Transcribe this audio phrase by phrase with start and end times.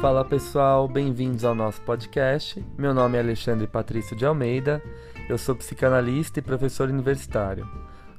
[0.00, 2.64] Fala pessoal, bem-vindos ao nosso podcast.
[2.78, 4.80] Meu nome é Alexandre Patrício de Almeida,
[5.28, 7.68] eu sou psicanalista e professor universitário,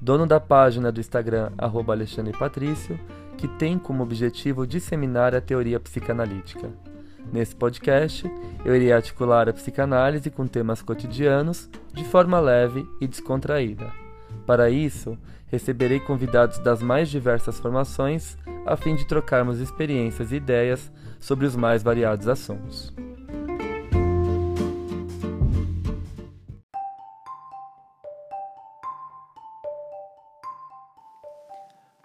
[0.02, 3.00] dono da página do Instagram Alexandre Patrício,
[3.38, 6.70] que tem como objetivo disseminar a teoria psicanalítica.
[7.32, 8.30] Nesse podcast,
[8.66, 13.90] eu irei articular a psicanálise com temas cotidianos de forma leve e descontraída.
[14.46, 15.18] Para isso,
[15.48, 21.56] receberei convidados das mais diversas formações a fim de trocarmos experiências e ideias sobre os
[21.56, 22.94] mais variados assuntos.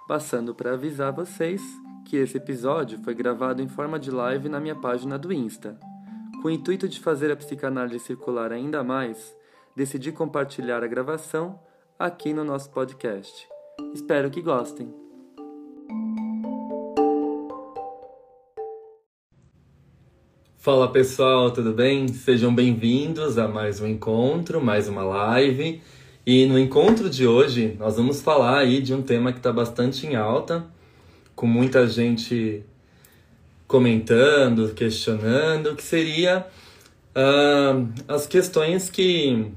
[0.07, 1.63] Passando para avisar vocês
[2.05, 5.79] que esse episódio foi gravado em forma de live na minha página do Insta.
[6.43, 9.35] Com o intuito de fazer a psicanálise circular ainda mais,
[9.75, 11.59] decidi compartilhar a gravação
[11.99, 13.49] aqui no nosso podcast.
[13.95, 15.04] Espero que gostem!
[20.65, 22.09] Fala pessoal, tudo bem?
[22.09, 25.83] Sejam bem-vindos a mais um encontro, mais uma live.
[26.25, 30.07] E no encontro de hoje nós vamos falar aí de um tema que está bastante
[30.07, 30.65] em alta,
[31.37, 32.65] com muita gente
[33.67, 36.47] comentando, questionando, que seria
[37.15, 39.53] uh, as questões que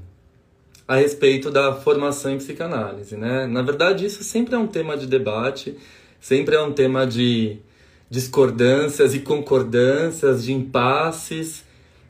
[0.86, 3.46] a respeito da formação em psicanálise, né?
[3.46, 5.74] Na verdade, isso sempre é um tema de debate,
[6.20, 7.62] sempre é um tema de
[8.10, 11.64] discordâncias e concordâncias, de impasses,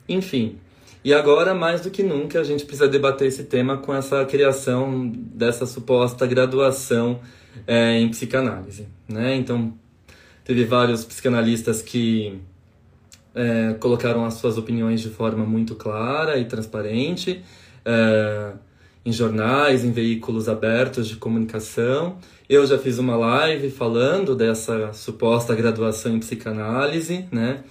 [0.07, 0.57] enfim.
[1.03, 5.09] E agora, mais do que nunca, a gente precisa debater esse tema com essa criação
[5.09, 7.21] dessa suposta graduação
[7.65, 8.87] é, em psicanálise.
[9.07, 9.35] Né?
[9.35, 9.73] Então,
[10.43, 12.39] teve vários psicanalistas que
[13.33, 17.43] é, colocaram as suas opiniões de forma muito clara e transparente
[17.85, 18.53] é,
[19.05, 22.17] em jornais, em veículos abertos de comunicação.
[22.47, 27.63] Eu já fiz uma live falando dessa suposta graduação em psicanálise, né?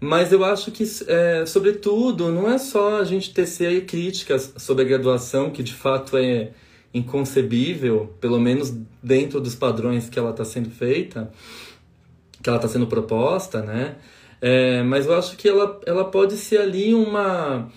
[0.00, 4.86] Mas eu acho que, é, sobretudo, não é só a gente tecer críticas sobre a
[4.86, 6.50] graduação, que de fato é
[6.92, 8.72] inconcebível, pelo menos
[9.02, 11.30] dentro dos padrões que ela está sendo feita,
[12.42, 13.96] que ela está sendo proposta, né?
[14.40, 17.70] É, mas eu acho que ela, ela pode ser ali uma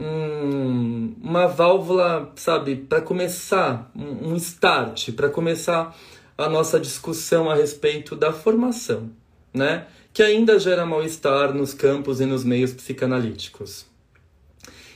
[0.00, 5.94] um, uma válvula, sabe, para começar, um, um start, para começar
[6.38, 9.10] a nossa discussão a respeito da formação,
[9.52, 9.86] né?
[10.12, 13.86] Que ainda gera mal-estar nos campos e nos meios psicanalíticos.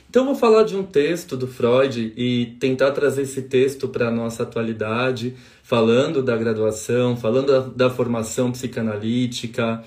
[0.09, 4.11] Então, vou falar de um texto do Freud e tentar trazer esse texto para a
[4.11, 9.83] nossa atualidade, falando da graduação, falando da, da formação psicanalítica,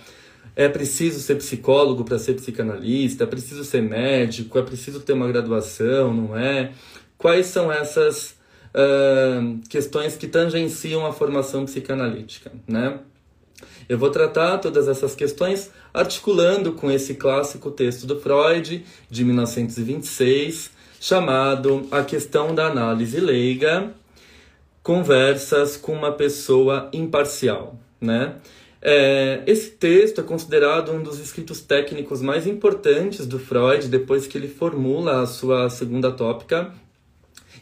[0.59, 5.29] é preciso ser psicólogo para ser psicanalista, é preciso ser médico, é preciso ter uma
[5.29, 6.73] graduação, não é?
[7.17, 8.35] Quais são essas
[8.75, 12.99] uh, questões que tangenciam a formação psicanalítica, né?
[13.89, 20.73] Eu vou tratar todas essas questões articulando com esse clássico texto do Freud, de 1926,
[21.01, 23.95] chamado A Questão da Análise Leiga,
[24.83, 28.35] Conversas com uma Pessoa Imparcial, né?
[28.81, 34.39] É, esse texto é considerado um dos escritos técnicos mais importantes do Freud depois que
[34.39, 36.73] ele formula a sua segunda tópica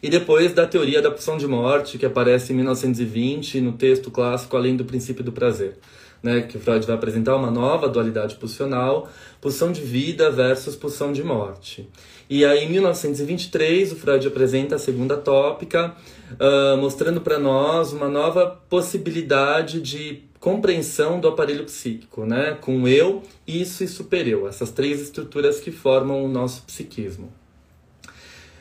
[0.01, 4.55] e depois da teoria da pulsão de morte que aparece em 1920 no texto clássico
[4.55, 5.77] Além do Princípio do Prazer.
[6.21, 9.07] Né, que Freud vai apresentar uma nova dualidade pulsional,
[9.39, 11.87] pulsão de vida versus pulsão de morte.
[12.27, 15.95] E aí, em 1923, o Freud apresenta a segunda tópica,
[16.33, 22.57] uh, mostrando para nós uma nova possibilidade de compreensão do aparelho psíquico, né?
[22.61, 27.31] com eu, isso e supereu, essas três estruturas que formam o nosso psiquismo.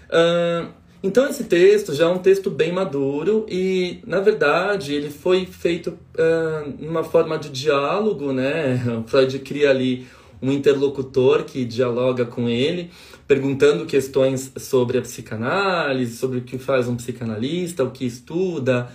[0.07, 0.69] Uh,
[1.03, 5.91] então esse texto já é um texto bem maduro e, na verdade, ele foi feito
[5.91, 8.83] uh, numa forma de diálogo, né?
[8.99, 10.07] O Freud cria ali
[10.41, 12.91] um interlocutor que dialoga com ele,
[13.27, 18.89] perguntando questões sobre a psicanálise, sobre o que faz um psicanalista, o que estuda,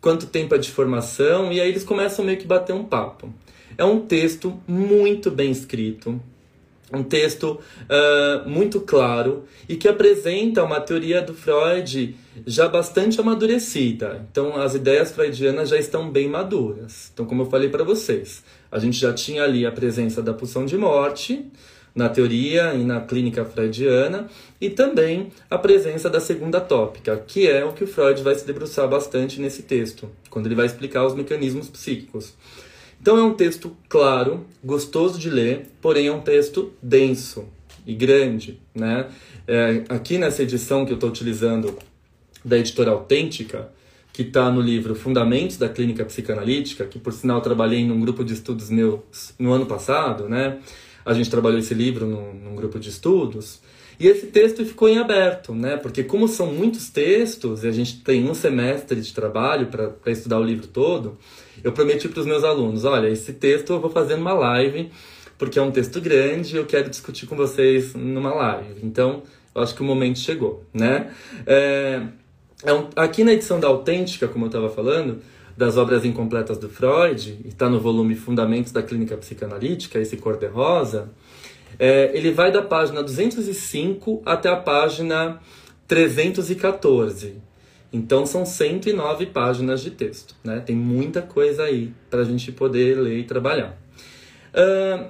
[0.00, 3.32] quanto tempo é de formação, e aí eles começam meio que bater um papo.
[3.76, 6.20] É um texto muito bem escrito,
[6.92, 12.16] um texto uh, muito claro e que apresenta uma teoria do Freud
[12.46, 14.24] já bastante amadurecida.
[14.30, 17.10] Então, as ideias freudianas já estão bem maduras.
[17.12, 20.64] Então, como eu falei para vocês, a gente já tinha ali a presença da pulsão
[20.64, 21.44] de morte,
[21.96, 24.28] na teoria e na clínica freudiana,
[24.60, 28.46] e também a presença da segunda tópica, que é o que o Freud vai se
[28.46, 32.34] debruçar bastante nesse texto, quando ele vai explicar os mecanismos psíquicos.
[33.00, 37.48] Então é um texto claro, gostoso de ler, porém é um texto denso
[37.86, 38.60] e grande.
[38.74, 39.06] Né?
[39.48, 41.78] É, aqui nessa edição que eu estou utilizando
[42.44, 43.70] da editora Autêntica,
[44.12, 48.34] que está no livro Fundamentos da Clínica Psicanalítica, que por sinal trabalhei num grupo de
[48.34, 50.58] estudos meus no ano passado, né?
[51.06, 53.60] A gente trabalhou esse livro num, num grupo de estudos.
[53.98, 55.76] E esse texto ficou em aberto, né?
[55.76, 60.38] Porque como são muitos textos e a gente tem um semestre de trabalho para estudar
[60.38, 61.16] o livro todo,
[61.64, 64.90] eu prometi para os meus alunos, olha, esse texto eu vou fazer numa live,
[65.38, 68.80] porque é um texto grande e eu quero discutir com vocês numa live.
[68.82, 69.22] Então,
[69.54, 71.10] eu acho que o momento chegou, né?
[71.46, 72.02] É,
[72.64, 75.22] é um, aqui na edição da Autêntica, como eu estava falando,
[75.56, 81.10] das obras incompletas do Freud, está no volume Fundamentos da Clínica Psicanalítica, esse cor-de-rosa,
[81.78, 85.40] é, ele vai da página 205 até a página
[85.88, 87.34] 314.
[87.92, 90.60] Então são 109 páginas de texto, né?
[90.60, 93.78] Tem muita coisa aí para a gente poder ler e trabalhar.
[94.52, 95.06] Uh,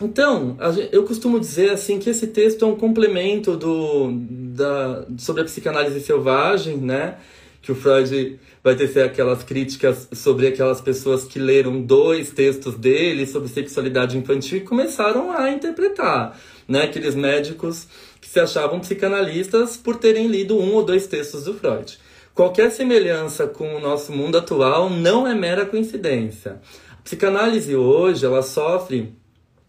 [0.00, 0.56] então,
[0.90, 6.00] eu costumo dizer assim que esse texto é um complemento do, da, sobre a psicanálise
[6.00, 7.18] selvagem, né?
[7.60, 13.26] Que o Freud vai tecer aquelas críticas sobre aquelas pessoas que leram dois textos dele
[13.26, 16.38] sobre sexualidade infantil e começaram a interpretar,
[16.68, 16.84] né?
[16.84, 17.88] Aqueles médicos
[18.20, 21.98] que se achavam psicanalistas por terem lido um ou dois textos do Freud.
[22.34, 26.60] Qualquer semelhança com o nosso mundo atual não é mera coincidência.
[26.92, 29.12] A psicanálise hoje, ela sofre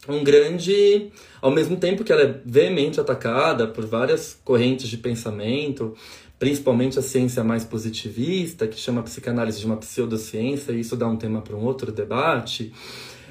[0.07, 1.11] um grande.
[1.41, 5.93] Ao mesmo tempo que ela é veemente atacada por várias correntes de pensamento,
[6.39, 11.07] principalmente a ciência mais positivista, que chama a psicanálise de uma pseudociência, e isso dá
[11.07, 12.73] um tema para um outro debate.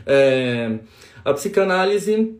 [0.06, 0.78] É,
[1.24, 2.36] a psicanálise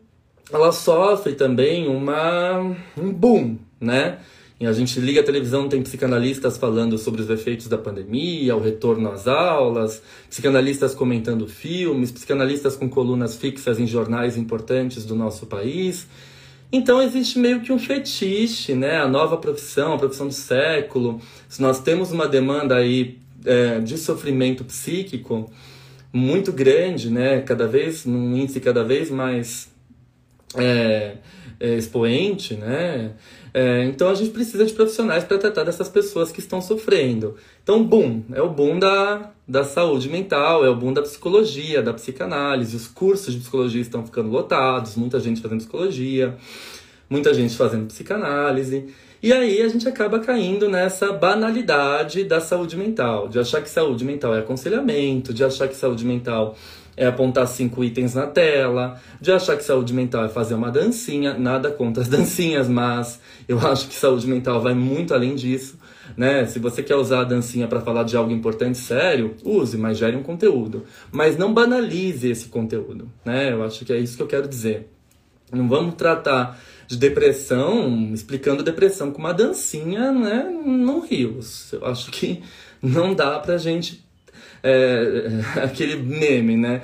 [0.53, 4.19] ela sofre também uma, um boom, né?
[4.61, 8.61] E a gente liga a televisão, tem psicanalistas falando sobre os efeitos da pandemia, o
[8.61, 10.01] retorno às aulas,
[10.31, 16.07] psicanalistas comentando filmes, psicanalistas com colunas fixas em jornais importantes do nosso país.
[16.73, 18.99] Então existe meio que um fetiche, né?
[18.99, 21.21] A nova profissão, a profissão do século.
[21.47, 25.53] Se nós temos uma demanda aí é, de sofrimento psíquico
[26.11, 27.43] muito grande, né?
[27.43, 29.71] Cada vez, num índice cada vez mais
[30.57, 31.17] é,
[31.61, 33.13] é, expoente, né?
[33.55, 37.37] É, então a gente precisa de profissionais para tratar dessas pessoas que estão sofrendo.
[37.63, 41.93] Então, boom, é o boom da, da saúde mental, é o boom da psicologia, da
[41.93, 42.75] psicanálise.
[42.75, 46.35] Os cursos de psicologia estão ficando lotados, muita gente fazendo psicologia,
[47.11, 48.87] muita gente fazendo psicanálise.
[49.23, 54.05] E aí a gente acaba caindo nessa banalidade da saúde mental, de achar que saúde
[54.05, 56.57] mental é aconselhamento, de achar que saúde mental
[57.03, 61.35] é apontar cinco itens na tela, de achar que saúde mental é fazer uma dancinha,
[61.35, 65.77] nada contra as dancinhas, mas eu acho que saúde mental vai muito além disso,
[66.17, 66.47] né?
[66.47, 70.17] Se você quer usar a dancinha para falar de algo importante, sério, use, mas gere
[70.17, 73.53] um conteúdo, mas não banalize esse conteúdo, né?
[73.53, 74.89] Eu acho que é isso que eu quero dizer.
[75.53, 80.45] Não vamos tratar de depressão, explicando depressão com uma dancinha, né?
[80.65, 81.73] Não rios.
[81.73, 82.43] Eu acho que
[82.81, 84.03] não dá pra gente
[84.63, 85.27] é,
[85.63, 86.83] aquele meme, né?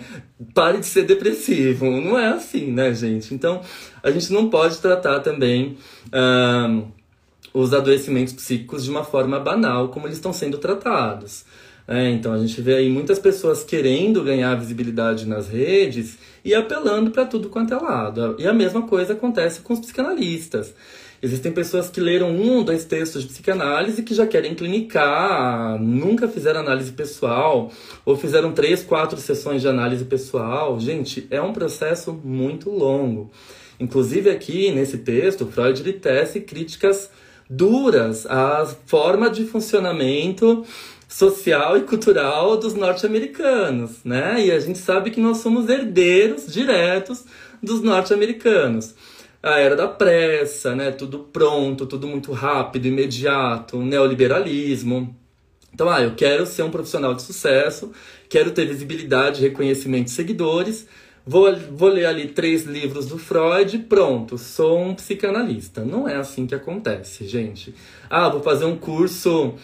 [0.54, 1.90] Pare de ser depressivo.
[1.90, 3.34] Não é assim, né, gente?
[3.34, 3.60] Então,
[4.02, 5.76] a gente não pode tratar também
[7.52, 11.44] os adoecimentos psíquicos de uma forma banal, como eles estão sendo tratados.
[11.86, 17.10] É, então, a gente vê aí muitas pessoas querendo ganhar visibilidade nas redes e apelando
[17.10, 18.36] para tudo quanto é lado.
[18.38, 20.74] E a mesma coisa acontece com os psicanalistas.
[21.20, 26.28] Existem pessoas que leram um ou dois textos de psicanálise que já querem clinicar, nunca
[26.28, 27.72] fizeram análise pessoal,
[28.04, 30.78] ou fizeram três, quatro sessões de análise pessoal.
[30.78, 33.30] Gente, é um processo muito longo.
[33.80, 37.10] Inclusive aqui nesse texto, Freud ele tece críticas
[37.50, 40.64] duras à forma de funcionamento
[41.08, 44.44] social e cultural dos norte-americanos, né?
[44.44, 47.24] E a gente sabe que nós somos herdeiros diretos
[47.60, 48.94] dos norte-americanos
[49.42, 50.90] a era da pressa, né?
[50.90, 55.16] Tudo pronto, tudo muito rápido, imediato, neoliberalismo.
[55.72, 57.92] Então, ah, eu quero ser um profissional de sucesso,
[58.28, 60.88] quero ter visibilidade, reconhecimento de seguidores,
[61.24, 65.84] vou, vou ler ali três livros do Freud, pronto, sou um psicanalista.
[65.84, 67.74] Não é assim que acontece, gente.
[68.10, 69.54] Ah, vou fazer um curso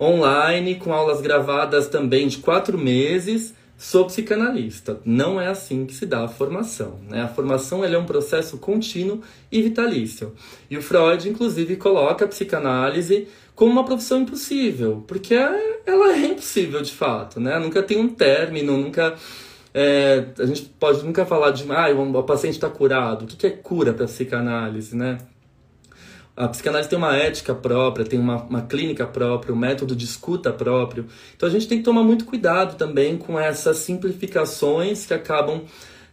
[0.00, 5.00] online com aulas gravadas também de quatro meses Sou psicanalista.
[5.04, 7.00] Não é assim que se dá a formação.
[7.08, 7.22] Né?
[7.22, 10.32] A formação é um processo contínuo e vitalício.
[10.70, 16.80] E o Freud, inclusive, coloca a psicanálise como uma profissão impossível, porque ela é impossível
[16.82, 17.40] de fato.
[17.40, 17.58] Né?
[17.58, 19.14] Nunca tem um término, nunca.
[19.72, 23.24] É, a gente pode nunca falar de ah, o paciente está curado.
[23.24, 24.96] O que é cura para a psicanálise?
[24.96, 25.18] Né?
[26.36, 30.52] A psicanálise tem uma ética própria, tem uma, uma clínica própria, um método de escuta
[30.52, 31.06] próprio.
[31.36, 35.62] Então a gente tem que tomar muito cuidado também com essas simplificações que acabam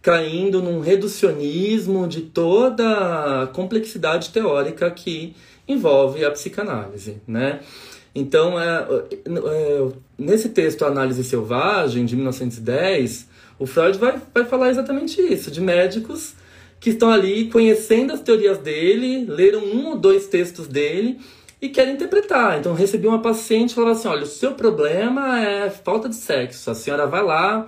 [0.02, 5.36] caindo num reducionismo de toda a complexidade teórica que
[5.68, 7.60] envolve a psicanálise, né?
[8.14, 8.88] Então, é,
[9.26, 9.88] é,
[10.18, 16.34] nesse texto Análise Selvagem, de 1910, o Freud vai, vai falar exatamente isso, de médicos
[16.82, 21.20] que estão ali conhecendo as teorias dele, leram um ou dois textos dele
[21.62, 22.60] e querem interpretar.
[22.60, 26.72] Então, recebi uma paciente e falava assim: olha, o seu problema é falta de sexo,
[26.72, 27.68] a senhora vai lá,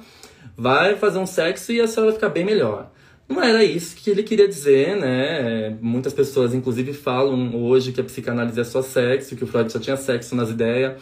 [0.57, 2.91] vai fazer um sexo e a senhora vai ficar bem melhor.
[3.29, 5.77] Não era isso que ele queria dizer, né?
[5.79, 9.79] Muitas pessoas, inclusive, falam hoje que a psicanálise é só sexo, que o Freud só
[9.79, 11.01] tinha sexo nas ideias.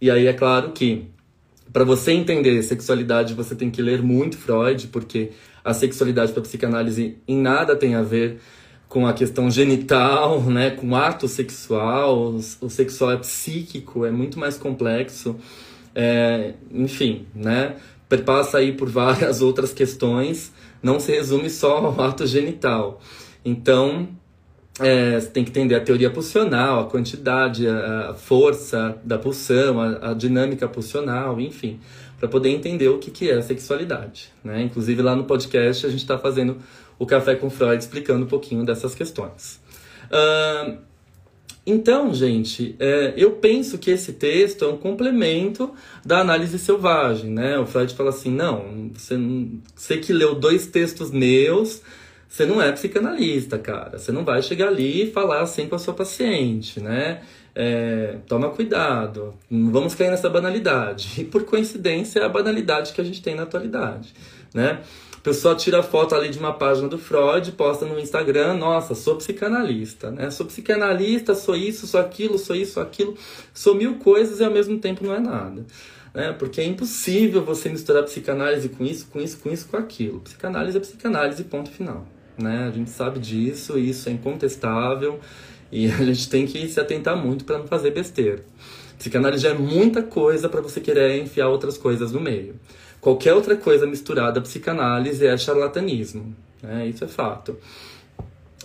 [0.00, 1.08] E aí é claro que
[1.72, 5.30] para você entender sexualidade, você tem que ler muito Freud, porque
[5.66, 8.38] a sexualidade para psicanálise em nada tem a ver
[8.88, 12.36] com a questão genital, né, com ato sexual.
[12.60, 15.36] O sexual é psíquico, é muito mais complexo.
[15.92, 17.76] É, enfim, né?
[18.08, 23.00] Perpassa aí por várias outras questões não se resume só ao ato genital.
[23.44, 24.08] Então,
[24.78, 30.10] é, você tem que entender a teoria pulsional, a quantidade, a força da pulsão, a,
[30.10, 31.80] a dinâmica pulsional, enfim,
[32.18, 34.32] para poder entender o que, que é a sexualidade.
[34.42, 34.62] Né?
[34.62, 36.58] Inclusive, lá no podcast, a gente está fazendo
[36.98, 39.60] o Café com Freud explicando um pouquinho dessas questões.
[40.06, 40.78] Uh,
[41.66, 47.58] então, gente, é, eu penso que esse texto é um complemento da análise selvagem, né?
[47.58, 49.16] O Freud fala assim, não, você,
[49.74, 51.82] você que leu dois textos meus,
[52.28, 53.98] você não é psicanalista, cara.
[53.98, 57.22] Você não vai chegar ali e falar assim com a sua paciente, né?
[57.58, 61.22] É, toma cuidado, não vamos cair nessa banalidade.
[61.22, 64.12] E por coincidência é a banalidade que a gente tem na atualidade,
[64.52, 64.80] né?
[65.26, 70.08] pessoa tira foto ali de uma página do Freud, posta no Instagram, nossa, sou psicanalista,
[70.08, 70.30] né?
[70.30, 73.16] Sou psicanalista, sou isso, sou aquilo, sou isso, sou aquilo,
[73.52, 75.66] sou mil coisas e ao mesmo tempo não é nada.
[76.14, 76.32] Né?
[76.32, 80.20] Porque é impossível você misturar psicanálise com isso, com isso, com isso, com aquilo.
[80.20, 82.06] Psicanálise é psicanálise, ponto final.
[82.38, 82.68] Né?
[82.68, 85.18] A gente sabe disso, isso é incontestável
[85.70, 88.44] e a gente tem que se atentar muito para não fazer besteira.
[88.98, 92.54] Psicanálise já é muita coisa para você querer enfiar outras coisas no meio.
[93.00, 96.34] Qualquer outra coisa misturada à psicanálise é charlatanismo.
[96.62, 96.88] Né?
[96.88, 97.56] Isso é fato.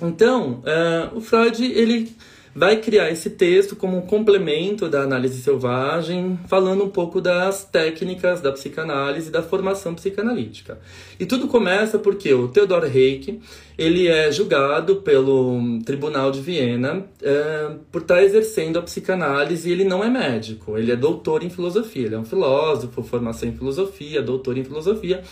[0.01, 2.15] Então, uh, o Freud ele
[2.53, 8.41] vai criar esse texto como um complemento da análise selvagem, falando um pouco das técnicas
[8.41, 10.77] da psicanálise e da formação psicanalítica.
[11.19, 13.39] E tudo começa porque o Theodor Reik
[13.77, 19.85] ele é julgado pelo Tribunal de Viena é, por estar exercendo a psicanálise e ele
[19.85, 24.21] não é médico, ele é doutor em filosofia, ele é um filósofo, formação em filosofia,
[24.21, 25.23] doutor em filosofia.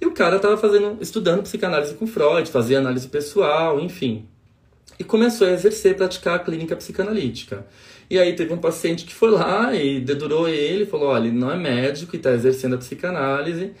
[0.00, 4.26] E o cara estava fazendo, estudando psicanálise com Freud, fazia análise pessoal, enfim
[4.98, 7.66] e começou a exercer, praticar a clínica psicanalítica.
[8.08, 11.50] E aí teve um paciente que foi lá e dedurou ele, falou, olha, ele não
[11.50, 13.72] é médico e está exercendo a psicanálise,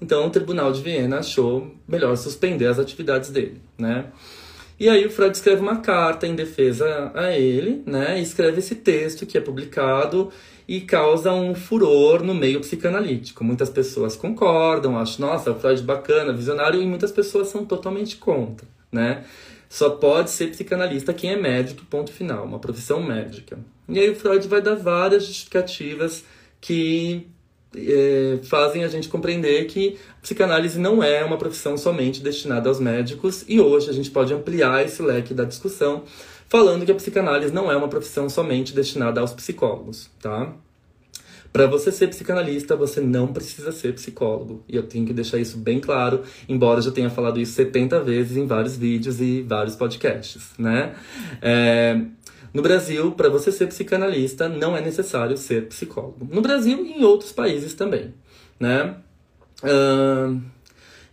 [0.00, 4.06] então o Tribunal de Viena achou melhor suspender as atividades dele, né?
[4.80, 8.18] E aí o Freud escreve uma carta em defesa a ele, né?
[8.18, 10.32] E escreve esse texto que é publicado
[10.66, 13.44] e causa um furor no meio psicanalítico.
[13.44, 18.66] Muitas pessoas concordam, acham, nossa, o Freud bacana, visionário, e muitas pessoas são totalmente contra,
[18.90, 19.22] né?
[19.72, 23.58] Só pode ser psicanalista quem é médico, ponto final, uma profissão médica.
[23.88, 26.26] E aí o Freud vai dar várias justificativas
[26.60, 27.26] que
[27.74, 32.78] é, fazem a gente compreender que a psicanálise não é uma profissão somente destinada aos
[32.78, 36.04] médicos e hoje a gente pode ampliar esse leque da discussão
[36.50, 40.54] falando que a psicanálise não é uma profissão somente destinada aos psicólogos, tá?
[41.52, 44.64] Para você ser psicanalista, você não precisa ser psicólogo.
[44.66, 48.00] E eu tenho que deixar isso bem claro, embora eu já tenha falado isso 70
[48.00, 50.94] vezes em vários vídeos e vários podcasts, né?
[51.42, 52.00] É,
[52.54, 56.26] no Brasil, para você ser psicanalista, não é necessário ser psicólogo.
[56.30, 58.14] No Brasil e em outros países também,
[58.58, 58.96] né?
[59.62, 60.40] Uh,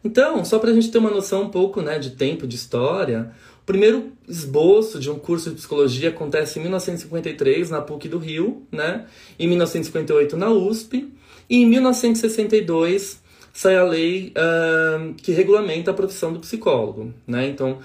[0.04, 3.32] então, só para a gente ter uma noção um pouco né, de tempo, de história,
[3.70, 9.06] primeiro esboço de um curso de psicologia acontece em 1953 na PUC do Rio, né?
[9.38, 11.14] Em 1958 na USP
[11.48, 13.22] e em 1962
[13.54, 17.48] sai a lei uh, que regulamenta a profissão do psicólogo, né?
[17.48, 17.78] Então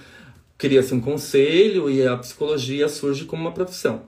[0.57, 4.05] cria-se um conselho e a psicologia surge como uma profissão.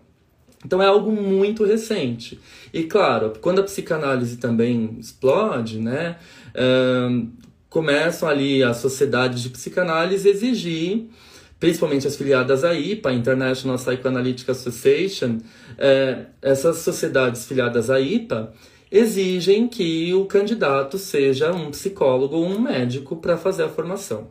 [0.64, 2.40] Então é algo muito recente.
[2.73, 6.16] E claro, quando a psicanálise também explode, né?
[6.54, 7.28] Uh,
[7.68, 11.11] começam ali as sociedades de psicanálise exigir
[11.59, 15.39] principalmente as filiadas à IPA, International Psychoanalytic Association,
[15.79, 18.53] é, essas sociedades filiadas à IPA
[18.91, 24.31] exigem que o candidato seja um psicólogo ou um médico para fazer a formação.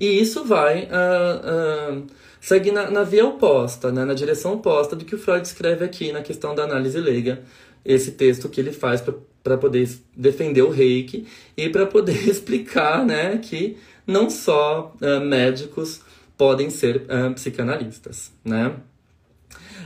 [0.00, 2.06] E isso vai uh, uh,
[2.40, 6.12] seguir na, na, via oposta, né, na direção oposta do que o Freud escreve aqui
[6.12, 7.42] na questão da análise leiga,
[7.84, 9.02] esse texto que ele faz
[9.42, 11.26] para poder defender o reiki
[11.56, 16.00] e para poder explicar né, que não só uh, médicos
[16.36, 18.74] podem ser uh, psicanalistas, né?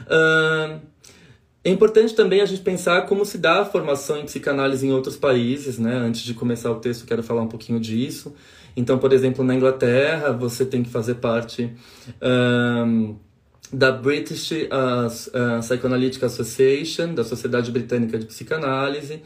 [0.06, 0.80] Uh,
[1.64, 5.16] É importante também a gente pensar como se dá a formação em psicanálise em outros
[5.16, 5.96] países, né?
[5.96, 8.32] Antes de começar o texto, quero falar um pouquinho disso.
[8.76, 11.74] Então, por exemplo, na Inglaterra, você tem que fazer parte
[12.22, 13.16] um,
[13.72, 14.56] da British uh,
[15.08, 19.22] uh, Psychoanalytic Association, da Sociedade Britânica de Psicanálise.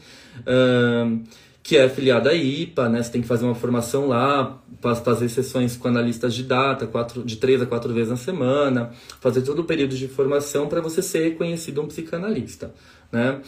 [0.47, 1.23] Um,
[1.63, 3.03] que é afiliada à IPA, né?
[3.03, 4.59] Você tem que fazer uma formação lá,
[5.03, 9.41] fazer sessões com analistas de data, quatro, de três a quatro vezes na semana, fazer
[9.41, 12.73] todo o período de formação para você ser reconhecido um psicanalista,
[13.11, 13.41] né?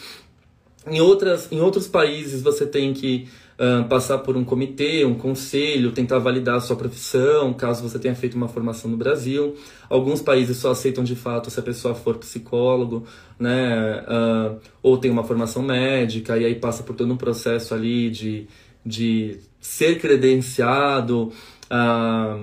[0.86, 3.28] Em, outras, em outros países você tem que
[3.60, 8.16] uh, passar por um comitê, um conselho, tentar validar a sua profissão, caso você tenha
[8.16, 9.56] feito uma formação no Brasil.
[9.90, 13.06] Alguns países só aceitam de fato se a pessoa for psicólogo,
[13.40, 18.10] né, uh, ou tem uma formação médica, e aí passa por todo um processo ali
[18.10, 18.48] de,
[18.86, 21.32] de ser credenciado
[21.70, 22.38] a,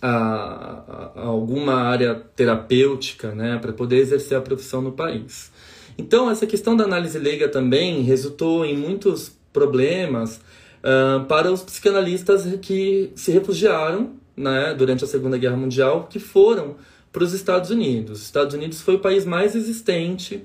[0.00, 5.52] a, a alguma área terapêutica, né, para poder exercer a profissão no país.
[5.96, 10.40] Então, essa questão da análise leiga também resultou em muitos problemas
[10.82, 16.76] uh, para os psicanalistas que se refugiaram né, durante a Segunda Guerra Mundial, que foram
[17.10, 18.18] para os Estados Unidos.
[18.18, 20.42] Os Estados Unidos foi o país mais resistente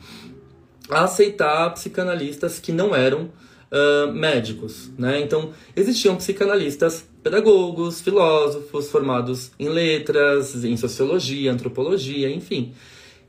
[0.89, 3.23] a aceitar psicanalistas que não eram
[3.71, 4.91] uh, médicos.
[4.97, 5.19] Né?
[5.21, 12.73] Então, existiam psicanalistas pedagogos, filósofos, formados em letras, em sociologia, antropologia, enfim.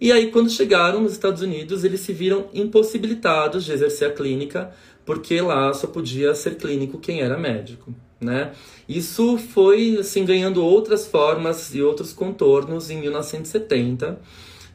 [0.00, 4.72] E aí, quando chegaram nos Estados Unidos, eles se viram impossibilitados de exercer a clínica
[5.04, 8.52] porque lá só podia ser clínico quem era médico, né?
[8.88, 14.21] Isso foi assim ganhando outras formas e outros contornos em 1970,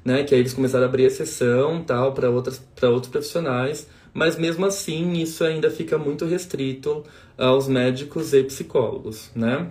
[0.03, 0.23] né?
[0.23, 4.65] Que aí eles começaram a abrir exceção, tal, para outras para outros profissionais, mas mesmo
[4.65, 7.03] assim isso ainda fica muito restrito
[7.37, 9.69] aos médicos e psicólogos, né?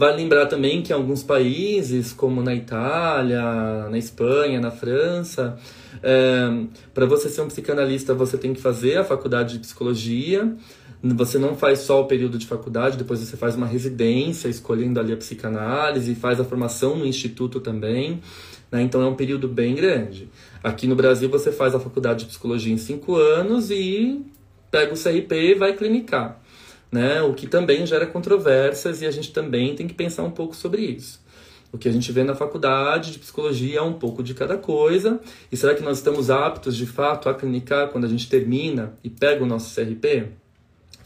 [0.00, 5.58] Vale lembrar também que em alguns países, como na Itália, na Espanha, na França,
[6.02, 6.64] é,
[6.94, 10.56] para você ser um psicanalista, você tem que fazer a faculdade de psicologia.
[11.02, 15.12] Você não faz só o período de faculdade, depois você faz uma residência, escolhendo ali
[15.12, 18.22] a psicanálise, faz a formação no instituto também.
[18.72, 18.80] Né?
[18.80, 20.30] Então é um período bem grande.
[20.64, 24.24] Aqui no Brasil você faz a faculdade de psicologia em cinco anos e
[24.70, 26.40] pega o CRP e vai clinicar
[26.90, 27.22] né?
[27.22, 30.82] O que também gera controvérsias e a gente também tem que pensar um pouco sobre
[30.82, 31.20] isso.
[31.72, 35.20] O que a gente vê na faculdade de psicologia é um pouco de cada coisa.
[35.52, 39.10] E será que nós estamos aptos de fato a clinicar quando a gente termina e
[39.10, 40.39] pega o nosso CRP?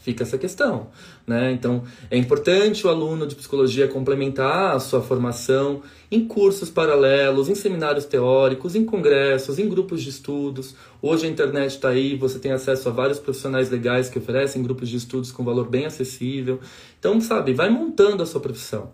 [0.05, 0.89] Fica essa questão,
[1.25, 1.51] né?
[1.51, 7.55] Então, é importante o aluno de psicologia complementar a sua formação em cursos paralelos, em
[7.55, 10.75] seminários teóricos, em congressos, em grupos de estudos.
[11.01, 14.89] Hoje a internet está aí, você tem acesso a vários profissionais legais que oferecem grupos
[14.89, 16.59] de estudos com valor bem acessível.
[16.99, 18.91] Então, sabe, vai montando a sua profissão,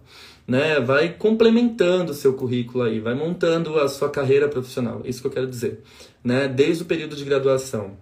[0.48, 0.80] né?
[0.80, 5.02] Vai complementando o seu currículo aí, vai montando a sua carreira profissional.
[5.04, 5.82] Isso que eu quero dizer,
[6.24, 6.48] né?
[6.48, 7.98] Desde o período de graduação.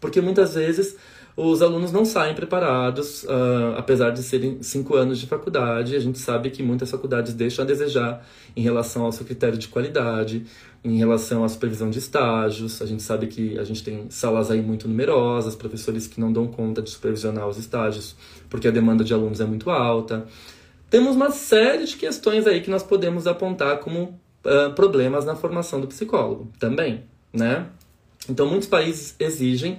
[0.00, 0.96] Porque muitas vezes
[1.36, 5.94] os alunos não saem preparados, uh, apesar de serem cinco anos de faculdade.
[5.94, 9.68] A gente sabe que muitas faculdades deixam a desejar em relação ao seu critério de
[9.68, 10.46] qualidade,
[10.82, 12.80] em relação à supervisão de estágios.
[12.80, 16.46] A gente sabe que a gente tem salas aí muito numerosas, professores que não dão
[16.46, 18.16] conta de supervisionar os estágios,
[18.48, 20.24] porque a demanda de alunos é muito alta.
[20.88, 25.82] Temos uma série de questões aí que nós podemos apontar como uh, problemas na formação
[25.82, 27.66] do psicólogo também, né?
[28.26, 29.78] Então, muitos países exigem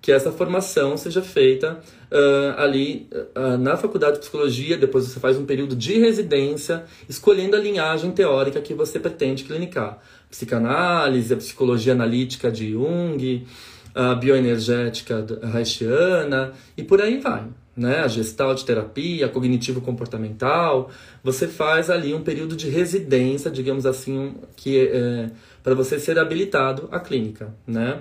[0.00, 1.80] que essa formação seja feita
[2.10, 7.56] uh, ali uh, na faculdade de psicologia, depois você faz um período de residência, escolhendo
[7.56, 9.98] a linhagem teórica que você pretende clinicar.
[10.30, 13.46] Psicanálise, a psicologia analítica de Jung,
[13.94, 17.44] a bioenergética reichiana e por aí vai.
[17.76, 18.00] Né?
[18.00, 20.90] A gestalt terapia, a cognitivo-comportamental,
[21.22, 25.30] você faz ali um período de residência, digamos assim, que é, é
[25.62, 28.00] para você ser habilitado à clínica, né?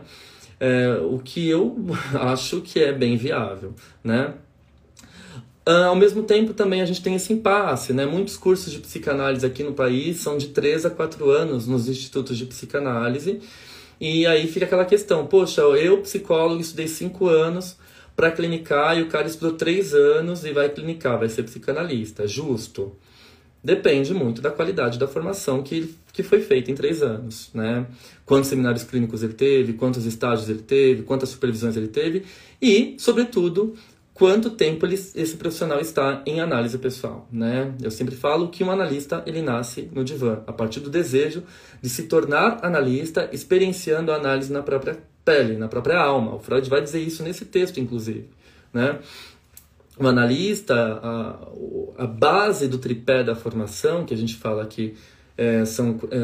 [0.60, 1.76] É, o que eu
[2.22, 4.34] acho que é bem viável, né?
[5.68, 8.06] Uh, ao mesmo tempo, também a gente tem esse impasse, né?
[8.06, 12.38] Muitos cursos de psicanálise aqui no país são de 3 a 4 anos nos institutos
[12.38, 13.41] de psicanálise.
[14.00, 17.78] E aí fica aquela questão, poxa, eu, psicólogo, estudei 5 anos
[18.15, 22.28] para clinicar e o cara estudou 3 anos e vai clinicar, vai ser psicanalista.
[22.28, 22.96] Justo?
[23.65, 27.88] Depende muito da qualidade da formação que, que foi feita em três anos, né?
[28.23, 32.25] Quantos seminários clínicos ele teve, quantos estágios ele teve, quantas supervisões ele teve
[32.62, 33.73] e, sobretudo,
[34.13, 37.73] quanto tempo ele, esse profissional está em análise pessoal, né?
[37.82, 41.41] Eu sempre falo que um analista ele nasce no divã, a partir do desejo
[41.82, 46.36] de se tornar analista, experienciando a análise na própria pele, na própria alma.
[46.36, 48.30] O Freud vai dizer isso nesse texto, inclusive,
[48.71, 48.99] né?
[49.97, 54.95] O analista, a, a base do tripé da formação, que a gente fala aqui,
[55.38, 56.19] é, são, é,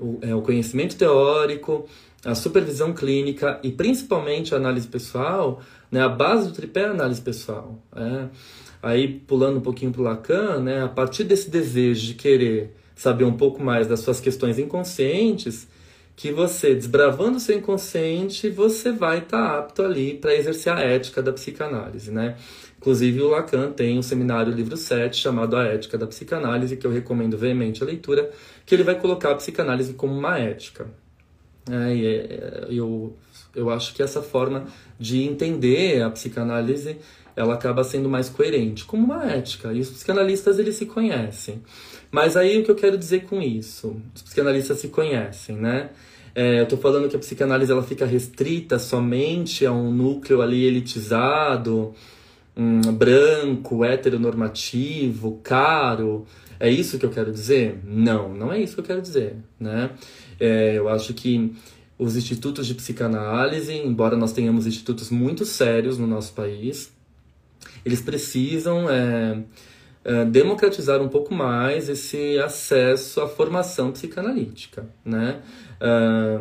[0.00, 1.86] o, é o conhecimento teórico,
[2.24, 6.90] a supervisão clínica e principalmente a análise pessoal, né, a base do tripé é a
[6.90, 7.78] análise pessoal.
[7.94, 8.26] É.
[8.82, 13.24] Aí, pulando um pouquinho para o Lacan, né, a partir desse desejo de querer saber
[13.24, 15.68] um pouco mais das suas questões inconscientes,
[16.14, 20.80] que você, desbravando o seu inconsciente, você vai estar tá apto ali para exercer a
[20.80, 22.36] ética da psicanálise, né?
[22.78, 26.90] Inclusive, o Lacan tem um seminário, livro 7, chamado A Ética da Psicanálise, que eu
[26.90, 28.30] recomendo veemente a leitura,
[28.64, 30.86] que ele vai colocar a psicanálise como uma ética.
[31.70, 33.16] É, e é, eu,
[33.54, 34.66] eu acho que essa forma
[34.98, 36.96] de entender a psicanálise
[37.38, 39.72] ela acaba sendo mais coerente, como uma ética.
[39.72, 41.62] E os psicanalistas eles se conhecem.
[42.10, 43.96] Mas aí o que eu quero dizer com isso?
[44.14, 45.90] Os psicanalistas se conhecem, né?
[46.34, 50.64] É, eu estou falando que a psicanálise ela fica restrita somente a um núcleo ali
[50.64, 51.94] elitizado,
[52.58, 56.26] um, branco, heteronormativo, caro.
[56.58, 57.78] É isso que eu quero dizer?
[57.84, 59.90] Não, não é isso que eu quero dizer, né?
[60.40, 61.54] É, eu acho que
[61.96, 66.92] os institutos de psicanálise, embora nós tenhamos institutos muito sérios no nosso país,
[67.84, 69.40] eles precisam é,
[70.04, 75.40] é, democratizar um pouco mais esse acesso à formação psicanalítica, né?
[75.80, 76.40] É,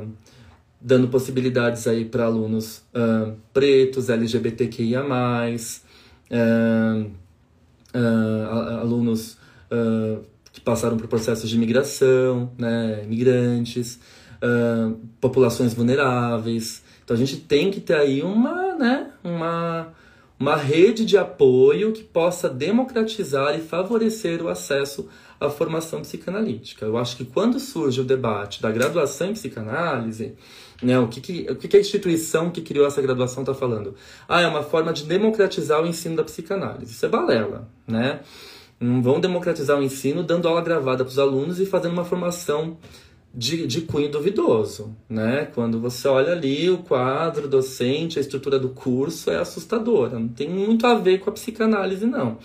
[0.79, 5.03] dando possibilidades aí para alunos uh, pretos, LGBTQIA+,
[6.31, 7.11] uh,
[7.93, 9.37] uh, alunos
[10.53, 13.99] que passaram por processos de imigração, né, imigrantes,
[15.19, 16.81] populações vulneráveis.
[17.03, 19.93] Então a gente tem que ter aí uma, né, uma
[20.39, 25.09] uma rede de apoio que possa democratizar e favorecer o acesso
[25.39, 26.85] à formação psicanalítica.
[26.85, 30.35] Eu acho que quando surge o debate da graduação em psicanálise,
[30.81, 33.95] né, o, que, que, o que, que a instituição que criou essa graduação está falando?
[34.27, 36.91] Ah, é uma forma de democratizar o ensino da psicanálise.
[36.91, 38.21] Isso é balela, né?
[38.79, 42.77] Não vão democratizar o ensino dando aula gravada para os alunos e fazendo uma formação
[43.33, 45.47] de, de cunho duvidoso, né?
[45.53, 50.49] Quando você olha ali o quadro docente, a estrutura do curso é assustadora, não tem
[50.49, 52.37] muito a ver com a psicanálise, não.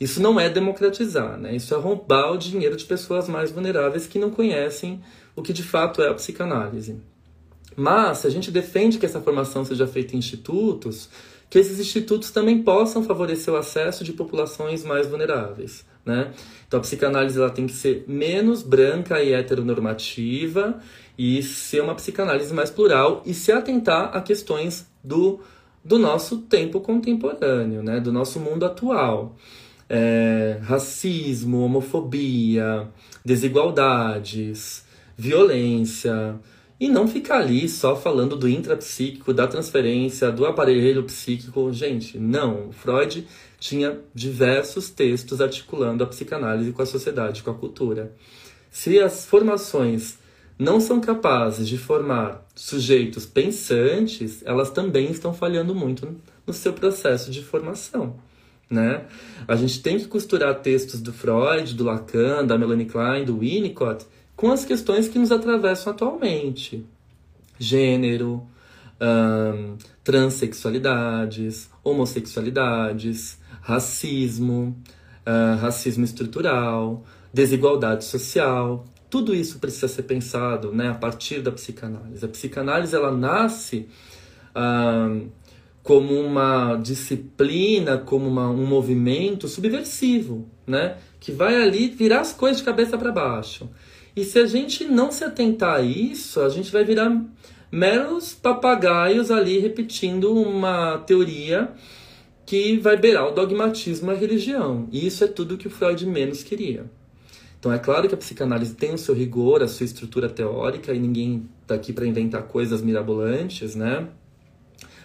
[0.00, 1.54] Isso não é democratizar, né?
[1.54, 5.00] Isso é roubar o dinheiro de pessoas mais vulneráveis que não conhecem
[5.36, 7.00] o que de fato é a psicanálise.
[7.76, 11.08] Mas, se a gente defende que essa formação seja feita em institutos,
[11.52, 15.84] que esses institutos também possam favorecer o acesso de populações mais vulneráveis.
[16.02, 16.32] Né?
[16.66, 20.80] Então a psicanálise ela tem que ser menos branca e heteronormativa
[21.16, 25.40] e ser uma psicanálise mais plural e se atentar a questões do,
[25.84, 28.00] do nosso tempo contemporâneo, né?
[28.00, 29.36] do nosso mundo atual.
[29.90, 32.88] É, racismo, homofobia,
[33.22, 34.86] desigualdades,
[35.18, 36.40] violência,
[36.82, 41.72] e não ficar ali só falando do intrapsíquico, da transferência, do aparelho psíquico.
[41.72, 42.72] Gente, não.
[42.72, 43.24] Freud
[43.56, 48.12] tinha diversos textos articulando a psicanálise com a sociedade, com a cultura.
[48.68, 50.18] Se as formações
[50.58, 57.30] não são capazes de formar sujeitos pensantes, elas também estão falhando muito no seu processo
[57.30, 58.16] de formação.
[58.68, 59.04] Né?
[59.46, 64.04] A gente tem que costurar textos do Freud, do Lacan, da Melanie Klein, do Winnicott
[64.42, 66.84] com as questões que nos atravessam atualmente:
[67.60, 68.42] gênero,
[70.02, 74.76] transexualidades, homossexualidades, racismo,
[75.60, 78.84] racismo estrutural, desigualdade social.
[79.08, 82.24] Tudo isso precisa ser pensado né, a partir da psicanálise.
[82.24, 83.86] A psicanálise ela nasce
[85.84, 92.58] como uma disciplina, como uma, um movimento subversivo, né, que vai ali virar as coisas
[92.58, 93.70] de cabeça para baixo.
[94.14, 97.24] E se a gente não se atentar a isso, a gente vai virar
[97.70, 101.72] meros papagaios ali repetindo uma teoria
[102.44, 104.86] que vai beirar o dogmatismo a religião.
[104.92, 106.84] E isso é tudo que o Freud menos queria.
[107.58, 110.98] Então é claro que a psicanálise tem o seu rigor, a sua estrutura teórica, e
[110.98, 114.08] ninguém está aqui para inventar coisas mirabolantes, né?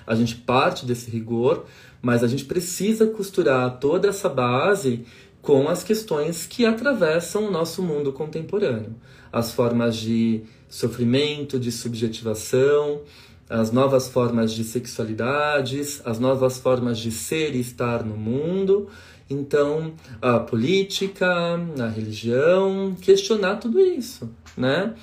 [0.05, 1.65] A gente parte desse rigor,
[2.01, 5.05] mas a gente precisa costurar toda essa base
[5.41, 8.95] com as questões que atravessam o nosso mundo contemporâneo.
[9.31, 13.01] As formas de sofrimento, de subjetivação,
[13.49, 18.89] as novas formas de sexualidades, as novas formas de ser e estar no mundo.
[19.29, 21.27] Então, a política,
[21.79, 24.95] a religião, questionar tudo isso, né?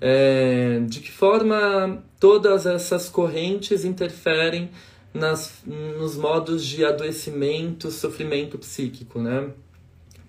[0.00, 4.70] É, de que forma todas essas correntes interferem
[5.12, 9.50] nas, nos modos de adoecimento, sofrimento psíquico, né?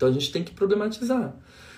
[0.01, 1.31] Então a gente tem que problematizar.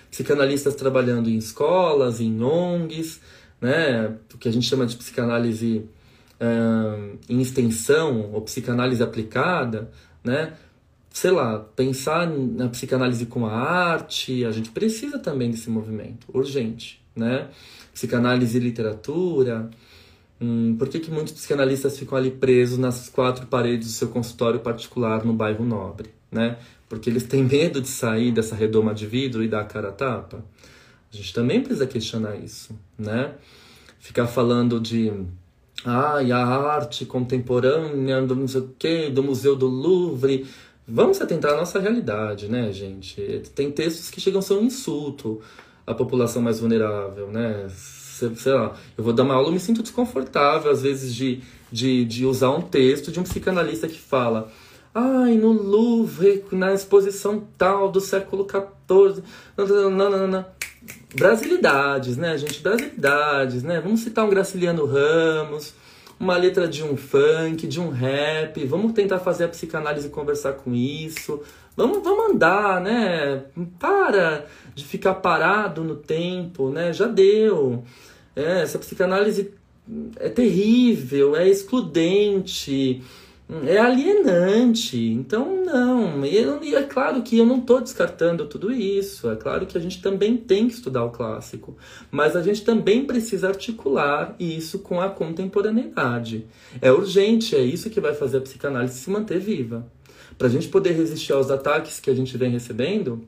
[0.09, 3.19] Psicanalistas trabalhando em escolas, em ONGs,
[3.59, 4.15] né?
[4.33, 5.83] o que a gente chama de psicanálise
[6.39, 9.91] uh, em extensão ou psicanálise aplicada,
[10.23, 10.53] né?
[11.09, 17.03] sei lá, pensar na psicanálise com a arte, a gente precisa também desse movimento, urgente,
[17.15, 17.49] né?
[17.93, 19.69] Psicanálise e literatura,
[20.43, 24.59] Hum, por que, que muitos psicanalistas ficam ali presos nas quatro paredes do seu consultório
[24.59, 26.57] particular no bairro nobre, né?
[26.93, 29.91] Porque eles têm medo de sair dessa redoma de vidro e dar a cara a
[29.91, 30.45] tapa.
[31.11, 33.33] A gente também precisa questionar isso, né?
[33.97, 35.11] Ficar falando de
[35.83, 40.45] ai, a arte contemporânea do não sei o quê, do Museu do Louvre.
[40.87, 43.41] Vamos atentar à nossa realidade, né, gente?
[43.55, 45.41] Tem textos que chegam a ser um insulto
[45.87, 47.69] à população mais vulnerável, né?
[47.69, 52.05] Sei lá, eu vou dar uma aula, eu me sinto desconfortável, às vezes, de, de,
[52.05, 54.51] de usar um texto de um psicanalista que fala
[54.95, 59.23] Ai, no Louvre, na exposição tal do século XIV.
[59.89, 60.47] Nananana.
[61.15, 62.61] Brasilidades, né, gente?
[62.61, 63.81] Brasilidades, né?
[63.81, 65.73] Vamos citar um Graciliano Ramos,
[66.19, 68.63] uma letra de um funk, de um rap.
[68.65, 71.41] Vamos tentar fazer a psicanálise conversar com isso.
[71.75, 73.45] Vamos, vamos andar, né?
[73.79, 76.93] Para de ficar parado no tempo, né?
[76.93, 77.83] Já deu.
[78.35, 79.51] É, essa psicanálise
[80.19, 83.01] é terrível, é excludente
[83.65, 84.97] é alienante.
[84.97, 86.25] Então, não.
[86.25, 89.29] E é claro que eu não estou descartando tudo isso.
[89.29, 91.77] É claro que a gente também tem que estudar o clássico.
[92.09, 96.47] Mas a gente também precisa articular isso com a contemporaneidade.
[96.81, 99.85] É urgente, é isso que vai fazer a psicanálise se manter viva.
[100.37, 103.27] Para a gente poder resistir aos ataques que a gente vem recebendo,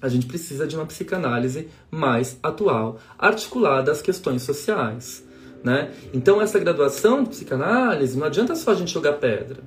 [0.00, 5.25] a gente precisa de uma psicanálise mais atual, articulada às questões sociais.
[5.66, 5.90] Né?
[6.14, 9.64] Então, essa graduação de psicanálise, não adianta só a gente jogar pedra.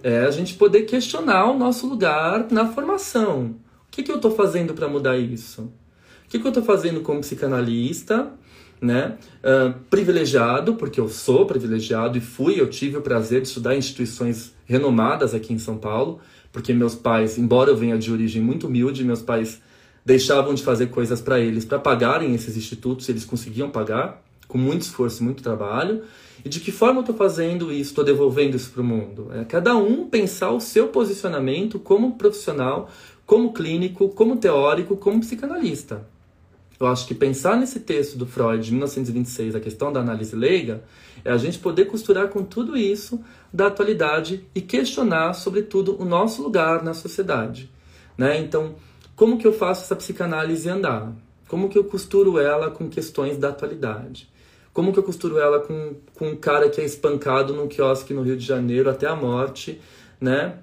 [0.00, 3.56] É a gente poder questionar o nosso lugar na formação.
[3.88, 5.62] O que, que eu estou fazendo para mudar isso?
[5.62, 8.30] O que, que eu estou fazendo como psicanalista,
[8.80, 9.18] né?
[9.42, 13.78] Uh, privilegiado, porque eu sou privilegiado e fui, eu tive o prazer de estudar em
[13.78, 16.20] instituições renomadas aqui em São Paulo,
[16.52, 19.60] porque meus pais, embora eu venha de origem muito humilde, meus pais
[20.06, 24.82] deixavam de fazer coisas para eles para pagarem esses institutos, eles conseguiam pagar com muito
[24.82, 26.02] esforço, muito trabalho.
[26.44, 29.30] E de que forma eu estou fazendo isso, estou devolvendo isso para o mundo?
[29.32, 32.90] É cada um pensar o seu posicionamento como profissional,
[33.24, 36.06] como clínico, como teórico, como psicanalista.
[36.80, 40.82] Eu acho que pensar nesse texto do Freud, de 1926, a questão da análise leiga,
[41.22, 43.20] é a gente poder costurar com tudo isso
[43.52, 47.70] da atualidade e questionar, sobretudo, o nosso lugar na sociedade.
[48.16, 48.38] Né?
[48.38, 48.74] Então,
[49.14, 51.12] como que eu faço essa psicanálise andar?
[51.46, 54.30] Como que eu costuro ela com questões da atualidade?
[54.72, 58.22] Como que eu costuro ela com, com um cara que é espancado num quiosque no
[58.22, 59.80] Rio de Janeiro até a morte,
[60.20, 60.58] né?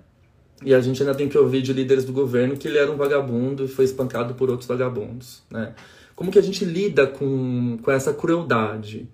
[0.64, 2.96] E a gente ainda tem que ouvir de líderes do governo que ele era um
[2.96, 5.76] vagabundo e foi espancado por outros vagabundos, né?
[6.16, 9.08] Como que a gente lida com, com essa crueldade?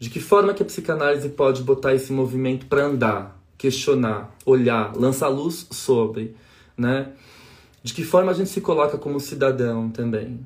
[0.00, 5.28] De que forma que a psicanálise pode botar esse movimento para andar, questionar, olhar, lançar
[5.28, 6.34] luz sobre,
[6.76, 7.12] né?
[7.82, 10.40] De que forma a gente se coloca como cidadão também,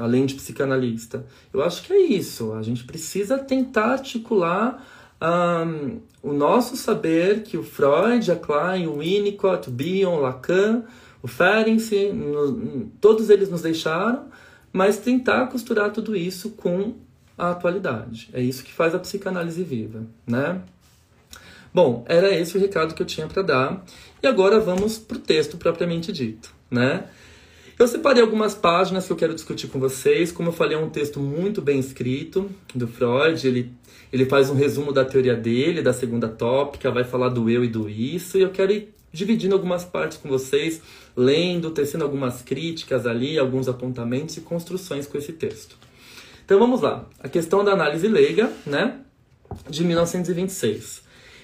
[0.00, 1.24] além de psicanalista.
[1.52, 2.52] Eu acho que é isso.
[2.52, 4.84] A gente precisa tentar articular
[5.22, 10.84] um, o nosso saber que o Freud, a Klein, o Winnicott, o Bion, o Lacan,
[11.22, 12.10] o Ferenczi,
[13.00, 14.26] todos eles nos deixaram,
[14.72, 16.94] mas tentar costurar tudo isso com
[17.38, 18.28] a atualidade.
[18.32, 20.60] É isso que faz a psicanálise viva, né?
[21.72, 23.84] Bom, era esse o recado que eu tinha para dar.
[24.22, 27.04] E agora vamos para o texto propriamente dito, né?
[27.76, 30.30] Eu separei algumas páginas que eu quero discutir com vocês.
[30.30, 33.46] Como eu falei, é um texto muito bem escrito do Freud.
[33.46, 33.72] Ele,
[34.12, 37.68] ele faz um resumo da teoria dele, da segunda tópica, vai falar do eu e
[37.68, 38.38] do isso.
[38.38, 40.80] E eu quero ir dividindo algumas partes com vocês,
[41.16, 45.76] lendo, tecendo algumas críticas ali, alguns apontamentos e construções com esse texto.
[46.44, 47.08] Então vamos lá.
[47.18, 49.00] A questão da análise leiga, né?
[49.68, 51.02] De 1926.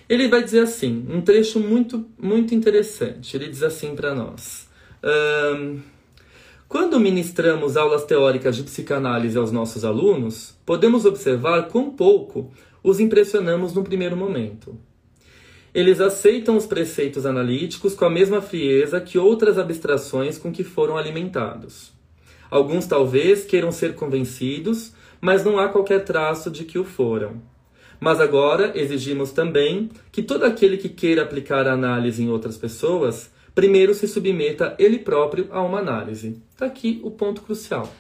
[0.09, 3.37] Ele vai dizer assim, um trecho muito, muito interessante.
[3.37, 4.69] Ele diz assim para nós.
[5.03, 5.81] Um,
[6.71, 12.49] quando ministramos aulas teóricas de psicanálise aos nossos alunos, podemos observar quão pouco
[12.81, 14.79] os impressionamos no primeiro momento.
[15.75, 20.97] Eles aceitam os preceitos analíticos com a mesma frieza que outras abstrações com que foram
[20.97, 21.93] alimentados.
[22.49, 27.43] Alguns talvez queiram ser convencidos, mas não há qualquer traço de que o foram.
[27.99, 33.29] Mas agora exigimos também que todo aquele que queira aplicar a análise em outras pessoas
[33.55, 36.41] primeiro se submeta ele próprio a uma análise.
[36.51, 37.93] Está aqui o ponto crucial.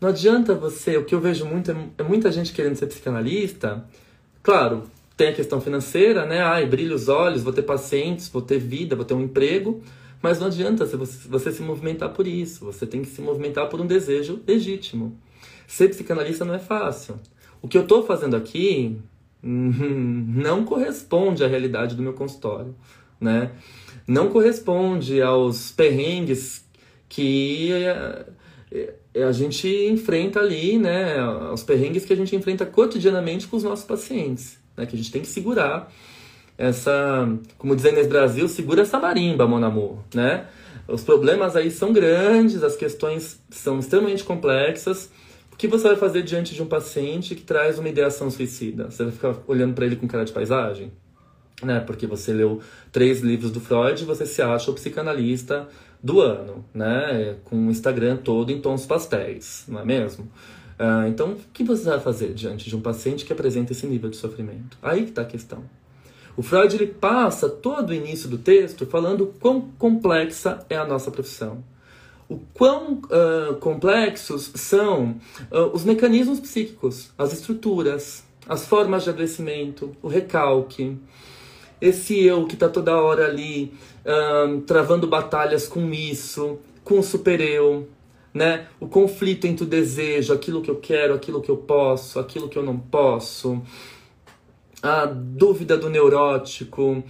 [0.00, 3.84] Não adianta você, o que eu vejo muito é, muita gente querendo ser psicanalista.
[4.42, 4.84] Claro,
[5.16, 6.42] tem a questão financeira, né?
[6.42, 9.82] Ai, brilha os olhos, vou ter pacientes, vou ter vida, vou ter um emprego.
[10.20, 12.64] Mas não adianta você, você se movimentar por isso.
[12.66, 15.16] Você tem que se movimentar por um desejo legítimo.
[15.66, 17.16] Ser psicanalista não é fácil.
[17.62, 18.98] O que eu estou fazendo aqui
[19.42, 22.74] não corresponde à realidade do meu consultório,
[23.20, 23.52] né?
[24.06, 26.64] Não corresponde aos perrengues
[27.08, 31.16] que eh, a gente enfrenta ali, né,
[31.52, 35.10] os perrengues que a gente enfrenta cotidianamente com os nossos pacientes, né, que a gente
[35.10, 35.92] tem que segurar
[36.58, 40.46] essa, como dizem no Brasil, segura essa marimba, mon amour, né?
[40.88, 45.10] Os problemas aí são grandes, as questões são extremamente complexas.
[45.52, 48.90] O que você vai fazer diante de um paciente que traz uma ideação suicida?
[48.90, 50.92] Você vai ficar olhando para ele com cara de paisagem?
[51.62, 51.80] Né?
[51.80, 52.60] Porque você leu
[52.92, 55.66] três livros do Freud e você se acha o psicanalista
[56.02, 57.36] do ano, né?
[57.44, 60.30] Com o Instagram todo em tons pastéis, não é mesmo?
[60.78, 64.10] Uh, então, o que você vai fazer diante de um paciente que apresenta esse nível
[64.10, 64.76] de sofrimento?
[64.82, 65.64] Aí que está a questão.
[66.36, 71.10] O Freud ele passa todo o início do texto falando quão complexa é a nossa
[71.10, 71.64] profissão.
[72.28, 75.16] O quão uh, complexos são
[75.50, 80.98] uh, os mecanismos psíquicos, as estruturas, as formas de adoecimento, o recalque,
[81.80, 83.72] esse eu que está toda hora ali
[84.04, 87.88] uh, travando batalhas com isso, com o super-eu,
[88.32, 88.66] né?
[88.78, 92.58] O conflito entre o desejo, aquilo que eu quero, aquilo que eu posso, aquilo que
[92.58, 93.62] eu não posso
[94.82, 97.02] a dúvida do neurótico,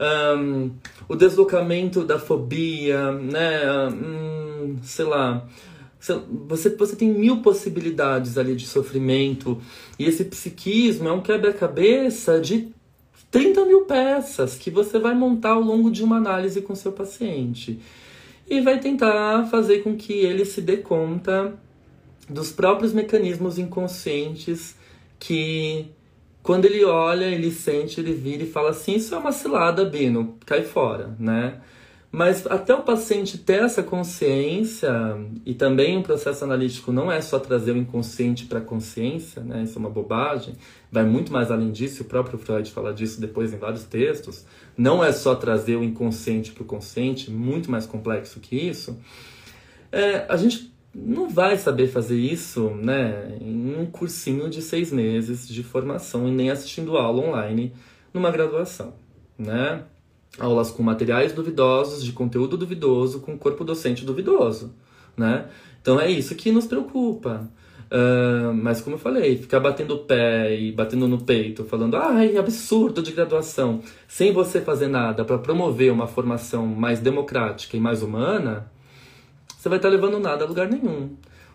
[0.00, 0.70] um,
[1.08, 3.88] o deslocamento da fobia, né?
[3.88, 5.46] Um, sei lá.
[6.48, 9.60] Você, você tem mil possibilidades ali de sofrimento.
[9.98, 12.74] E esse psiquismo é um quebra-cabeça de
[13.32, 17.80] 30 mil peças que você vai montar ao longo de uma análise com seu paciente.
[18.46, 21.54] E vai tentar fazer com que ele se dê conta
[22.28, 24.76] dos próprios mecanismos inconscientes
[25.18, 25.86] que
[26.42, 30.36] quando ele olha, ele sente, ele vira e fala assim: Isso é uma cilada, Bino,
[30.44, 31.58] cai fora, né?
[32.12, 34.92] Mas até o paciente ter essa consciência,
[35.46, 39.62] e também o processo analítico não é só trazer o inconsciente para a consciência, né?
[39.62, 40.54] Isso é uma bobagem,
[40.90, 44.44] vai muito mais além disso, o próprio Freud fala disso depois em vários textos.
[44.76, 48.98] Não é só trazer o inconsciente para o consciente, muito mais complexo que isso.
[49.90, 55.48] É, a gente não vai saber fazer isso né, em um cursinho de seis meses
[55.48, 57.72] de formação e nem assistindo aula online
[58.12, 58.92] numa graduação.
[59.38, 59.82] Né?
[60.38, 64.74] Aulas com materiais duvidosos, de conteúdo duvidoso, com corpo docente duvidoso.
[65.16, 65.46] Né?
[65.80, 67.48] Então é isso que nos preocupa.
[67.92, 72.38] Uh, mas como eu falei, ficar batendo o pé e batendo no peito, falando ai,
[72.38, 78.02] absurdo de graduação, sem você fazer nada para promover uma formação mais democrática e mais
[78.02, 78.72] humana,
[79.58, 81.10] você vai estar levando nada a lugar nenhum.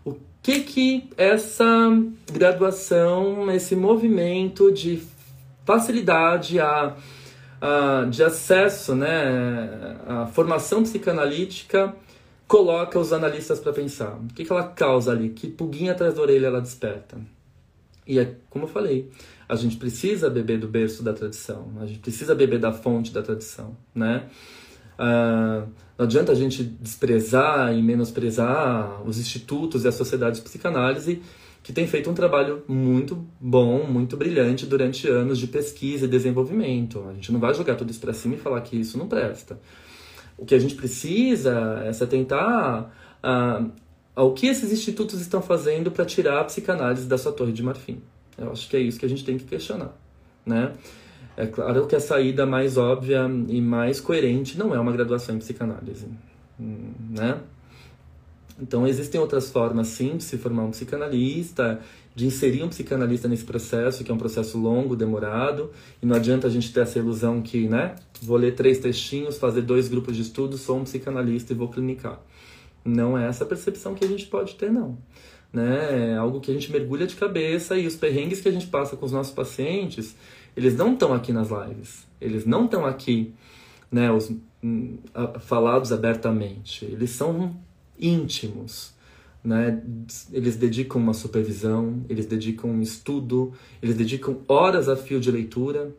[0.05, 1.65] O que que essa
[2.31, 5.01] graduação, esse movimento de
[5.65, 6.95] facilidade a,
[7.61, 11.95] a, de acesso, né, à formação psicanalítica
[12.47, 14.15] coloca os analistas para pensar?
[14.15, 15.29] O que, que ela causa ali?
[15.29, 17.17] Que pulguinha atrás da orelha ela desperta?
[18.05, 19.09] E é como eu falei,
[19.49, 23.21] a gente precisa beber do berço da tradição, a gente precisa beber da fonte da
[23.21, 24.27] tradição, né?
[24.97, 31.21] Uh, não adianta a gente desprezar e menosprezar os institutos e as sociedades de psicanálise
[31.67, 37.03] que têm feito um trabalho muito bom, muito brilhante durante anos de pesquisa e desenvolvimento.
[37.09, 39.59] A gente não vai jogar tudo isso para cima e falar que isso não presta.
[40.37, 42.89] O que a gente precisa é se atentar
[43.21, 43.65] a,
[44.15, 48.01] ao que esses institutos estão fazendo para tirar a psicanálise da sua torre de marfim.
[48.37, 49.93] Eu acho que é isso que a gente tem que questionar,
[50.45, 50.71] né?
[51.35, 55.39] É claro que a saída mais óbvia e mais coerente não é uma graduação em
[55.39, 56.07] psicanálise,
[56.57, 57.41] né?
[58.59, 61.79] Então existem outras formas sim de se formar um psicanalista,
[62.15, 66.47] de inserir um psicanalista nesse processo, que é um processo longo, demorado, e não adianta
[66.47, 70.23] a gente ter essa ilusão que, né, vou ler três textinhos, fazer dois grupos de
[70.23, 72.19] estudo, sou um psicanalista e vou clinicar.
[72.83, 74.97] Não é essa percepção que a gente pode ter, não.
[75.53, 76.13] Né?
[76.13, 78.97] É algo que a gente mergulha de cabeça e os perrengues que a gente passa
[78.97, 80.15] com os nossos pacientes,
[80.55, 82.07] eles não estão aqui nas lives.
[82.19, 83.33] Eles não estão aqui,
[83.91, 84.31] né, os,
[84.63, 84.97] hum,
[85.41, 86.83] falados abertamente.
[86.85, 87.55] Eles são
[87.99, 88.93] íntimos,
[89.43, 89.81] né?
[90.31, 95.93] Eles dedicam uma supervisão, eles dedicam um estudo, eles dedicam horas a fio de leitura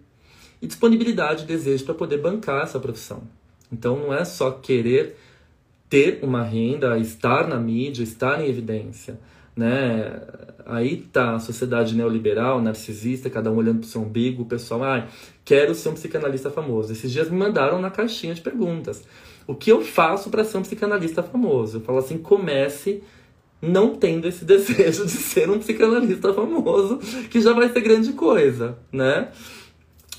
[0.60, 3.22] e disponibilidade e desejo para poder bancar essa profissão.
[3.72, 5.16] Então não é só querer
[5.88, 9.18] ter uma renda, estar na mídia, estar em evidência,
[9.56, 10.20] né?
[10.66, 15.08] Aí tá a sociedade neoliberal, narcisista, cada um olhando pro seu umbigo, o pessoal, ah,
[15.44, 16.92] quero ser um psicanalista famoso.
[16.92, 19.02] Esses dias me mandaram na caixinha de perguntas.
[19.48, 21.78] O que eu faço para ser um psicanalista famoso?
[21.78, 23.02] Eu falo assim, comece
[23.62, 26.98] não tendo esse desejo de ser um psicanalista famoso,
[27.30, 29.30] que já vai ser grande coisa, né?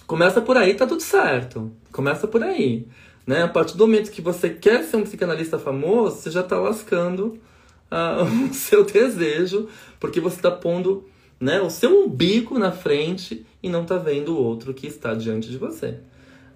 [0.08, 1.72] Começa por aí, tá tudo certo.
[1.92, 2.88] Começa por aí.
[3.28, 3.44] Né?
[3.44, 7.38] A partir do momento que você quer ser um psicanalista famoso, você já está lascando
[7.92, 9.70] uh, o seu desejo,
[10.00, 11.08] porque você está pondo
[11.40, 15.52] né, o seu umbigo na frente e não está vendo o outro que está diante
[15.52, 16.00] de você.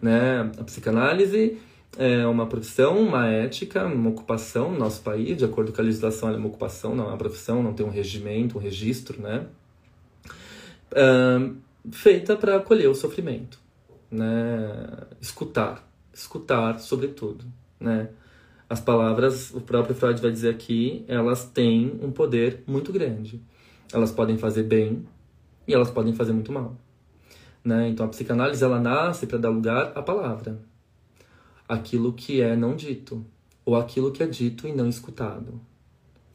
[0.02, 0.52] Né?
[0.58, 1.60] A psicanálise
[1.98, 6.30] é uma profissão, uma ética, uma ocupação no nosso país, de acordo com a legislação,
[6.30, 9.46] é uma ocupação, não é uma profissão, não tem um regimento, um registro, né?
[10.92, 11.56] Uh,
[11.92, 13.60] feita para acolher o sofrimento,
[14.10, 15.06] né?
[15.22, 17.46] Escutar, escutar sobretudo,
[17.80, 18.10] né?
[18.70, 23.40] As palavras, o próprio Freud vai dizer aqui, elas têm um poder muito grande.
[23.94, 25.06] Elas podem fazer bem
[25.68, 26.76] e elas podem fazer muito mal.
[27.64, 27.90] Né?
[27.90, 30.58] Então a psicanálise ela nasce para dar lugar à palavra,
[31.74, 33.26] aquilo que é não dito
[33.66, 35.60] ou aquilo que é dito e não escutado,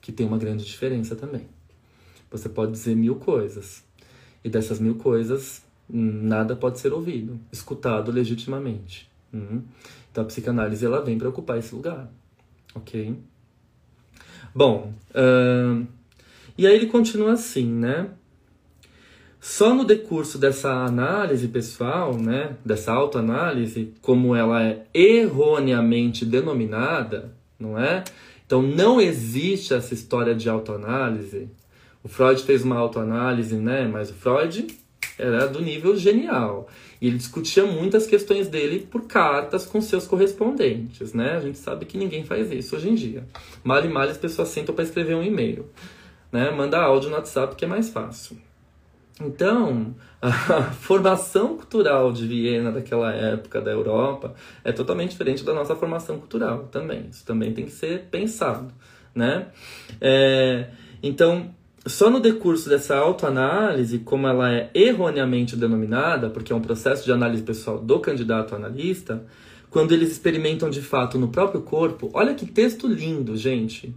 [0.01, 1.47] que tem uma grande diferença também.
[2.31, 3.85] Você pode dizer mil coisas
[4.43, 9.11] e dessas mil coisas nada pode ser ouvido, escutado legitimamente.
[9.33, 9.63] Uhum.
[10.11, 12.11] Então a psicanálise ela vem para ocupar esse lugar,
[12.75, 13.17] ok?
[14.55, 15.87] Bom, uh,
[16.57, 18.11] e aí ele continua assim, né?
[19.51, 27.79] Só no decurso dessa análise pessoal, né, dessa autoanálise, como ela é erroneamente denominada, não
[27.79, 28.05] é?
[28.47, 31.49] Então não existe essa história de autoanálise.
[32.05, 34.67] O Freud fez uma autoanálise, né, mas o Freud
[35.19, 36.69] era do nível genial.
[37.01, 41.37] E ele discutia muitas questões dele por cartas com seus correspondentes, né?
[41.37, 43.25] A gente sabe que ninguém faz isso hoje em dia.
[43.65, 45.65] Mal e mal as pessoas sentam para escrever um e-mail,
[46.31, 46.51] né?
[46.51, 48.37] Manda áudio no WhatsApp que é mais fácil.
[49.21, 50.31] Então, a
[50.73, 56.69] formação cultural de Viena daquela época da Europa é totalmente diferente da nossa formação cultural
[56.71, 57.07] também.
[57.11, 58.73] Isso também tem que ser pensado,
[59.15, 59.49] né?
[60.01, 60.69] É,
[61.03, 61.55] então,
[61.87, 67.13] só no decurso dessa autoanálise, como ela é erroneamente denominada, porque é um processo de
[67.13, 69.25] análise pessoal do candidato analista,
[69.71, 73.95] quando eles experimentam de fato no próprio corpo, olha que texto lindo, gente.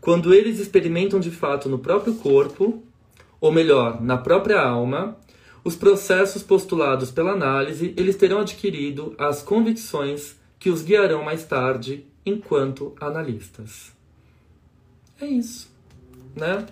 [0.00, 2.82] Quando eles experimentam de fato no próprio corpo
[3.42, 5.16] ou melhor, na própria alma,
[5.64, 12.06] os processos postulados pela análise, eles terão adquirido as convicções que os guiarão mais tarde
[12.24, 13.90] enquanto analistas.
[15.20, 15.68] É isso,
[16.36, 16.64] né?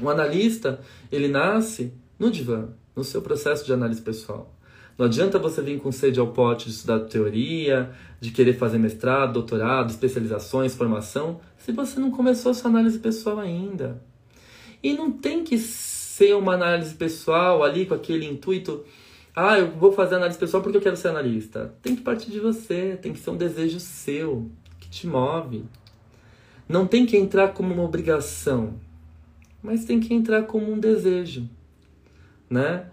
[0.00, 0.80] O analista,
[1.12, 4.50] ele nasce no divã, no seu processo de análise pessoal.
[4.96, 9.34] Não adianta você vir com sede ao pote de estudar teoria, de querer fazer mestrado,
[9.34, 14.02] doutorado, especializações, formação, se você não começou a sua análise pessoal ainda.
[14.82, 15.58] E não tem que
[16.18, 18.84] ser uma análise pessoal ali com aquele intuito,
[19.34, 21.72] ah, eu vou fazer análise pessoal porque eu quero ser analista.
[21.80, 24.50] Tem que partir de você, tem que ser um desejo seu,
[24.80, 25.64] que te move.
[26.68, 28.74] Não tem que entrar como uma obrigação,
[29.62, 31.48] mas tem que entrar como um desejo,
[32.50, 32.90] né?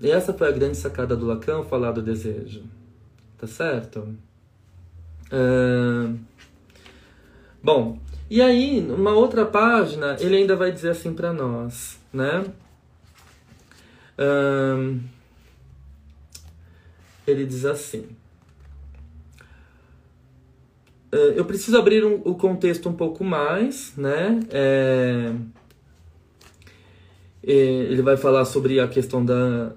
[0.00, 2.62] E essa foi a grande sacada do Lacan, falar do desejo.
[3.36, 4.16] Tá certo?
[5.30, 6.18] Uh...
[7.62, 7.98] Bom,
[8.30, 12.44] e aí, numa outra página, ele ainda vai dizer assim para nós, né?
[14.18, 15.00] Um,
[17.26, 18.06] ele diz assim:
[21.12, 24.40] uh, Eu preciso abrir um, o contexto um pouco mais, né?
[24.50, 25.32] É,
[27.42, 29.74] é, ele vai falar sobre a questão da,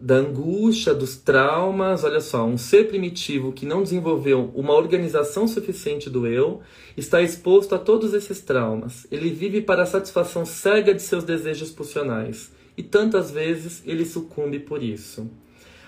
[0.00, 2.04] da angústia, dos traumas.
[2.04, 6.60] Olha só, um ser primitivo que não desenvolveu uma organização suficiente do eu
[6.96, 9.06] está exposto a todos esses traumas.
[9.10, 14.58] Ele vive para a satisfação cega de seus desejos pulsionais e tantas vezes ele sucumbe
[14.58, 15.30] por isso.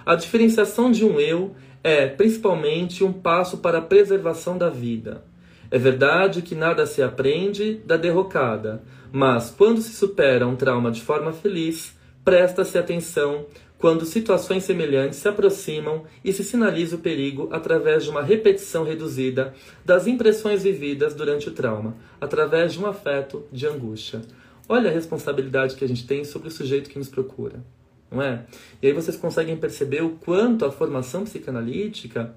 [0.05, 5.25] A diferenciação de um eu é, principalmente, um passo para a preservação da vida.
[5.71, 8.83] É verdade que nada se aprende da derrocada,
[9.13, 13.47] mas quando se supera um trauma de forma feliz, presta-se atenção
[13.81, 19.55] quando situações semelhantes se aproximam e se sinaliza o perigo através de uma repetição reduzida
[19.83, 24.21] das impressões vividas durante o trauma, através de um afeto de angústia.
[24.69, 27.65] Olha a responsabilidade que a gente tem sobre o sujeito que nos procura,
[28.11, 28.45] não é?
[28.83, 32.35] E aí vocês conseguem perceber o quanto a formação psicanalítica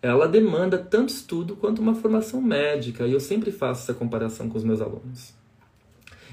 [0.00, 4.56] ela demanda tanto estudo quanto uma formação médica, e eu sempre faço essa comparação com
[4.56, 5.41] os meus alunos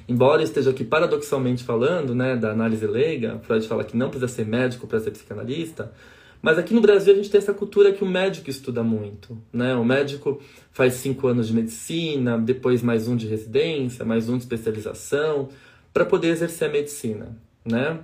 [0.09, 4.45] embora esteja aqui paradoxalmente falando, né, da análise leiga, Freud fala que não precisa ser
[4.45, 5.91] médico para ser psicanalista,
[6.41, 9.75] mas aqui no Brasil a gente tem essa cultura que o médico estuda muito, né?
[9.75, 10.41] O médico
[10.71, 15.49] faz cinco anos de medicina, depois mais um de residência, mais um de especialização,
[15.93, 17.99] para poder exercer a medicina, né?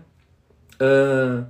[0.75, 1.45] Uh,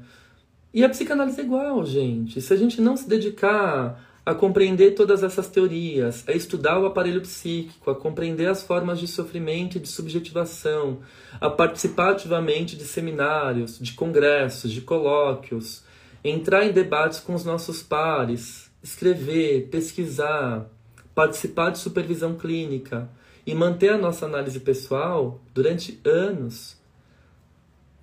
[0.71, 2.39] e a psicanálise é igual, gente.
[2.39, 7.21] Se a gente não se dedicar a compreender todas essas teorias, a estudar o aparelho
[7.21, 10.99] psíquico, a compreender as formas de sofrimento e de subjetivação,
[11.39, 15.83] a participar ativamente de seminários, de congressos, de colóquios,
[16.23, 20.65] entrar em debates com os nossos pares, escrever, pesquisar,
[21.13, 23.07] participar de supervisão clínica
[23.45, 26.77] e manter a nossa análise pessoal durante anos.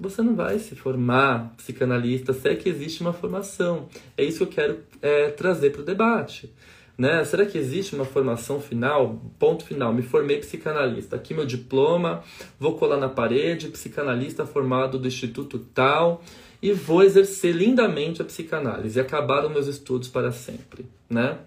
[0.03, 3.88] Você não vai se formar psicanalista se é que existe uma formação.
[4.16, 6.53] É isso que eu quero é, trazer para o debate.
[6.98, 7.24] Né?
[7.24, 9.22] Será que existe uma formação final?
[9.38, 9.94] Ponto final.
[9.94, 11.16] Me formei psicanalista.
[11.16, 12.22] Aqui meu diploma,
[12.59, 16.22] vou colar na parede, psicanalista formado do instituto tal
[16.61, 21.38] e vou exercer lindamente a psicanálise e acabar os meus estudos para sempre, né?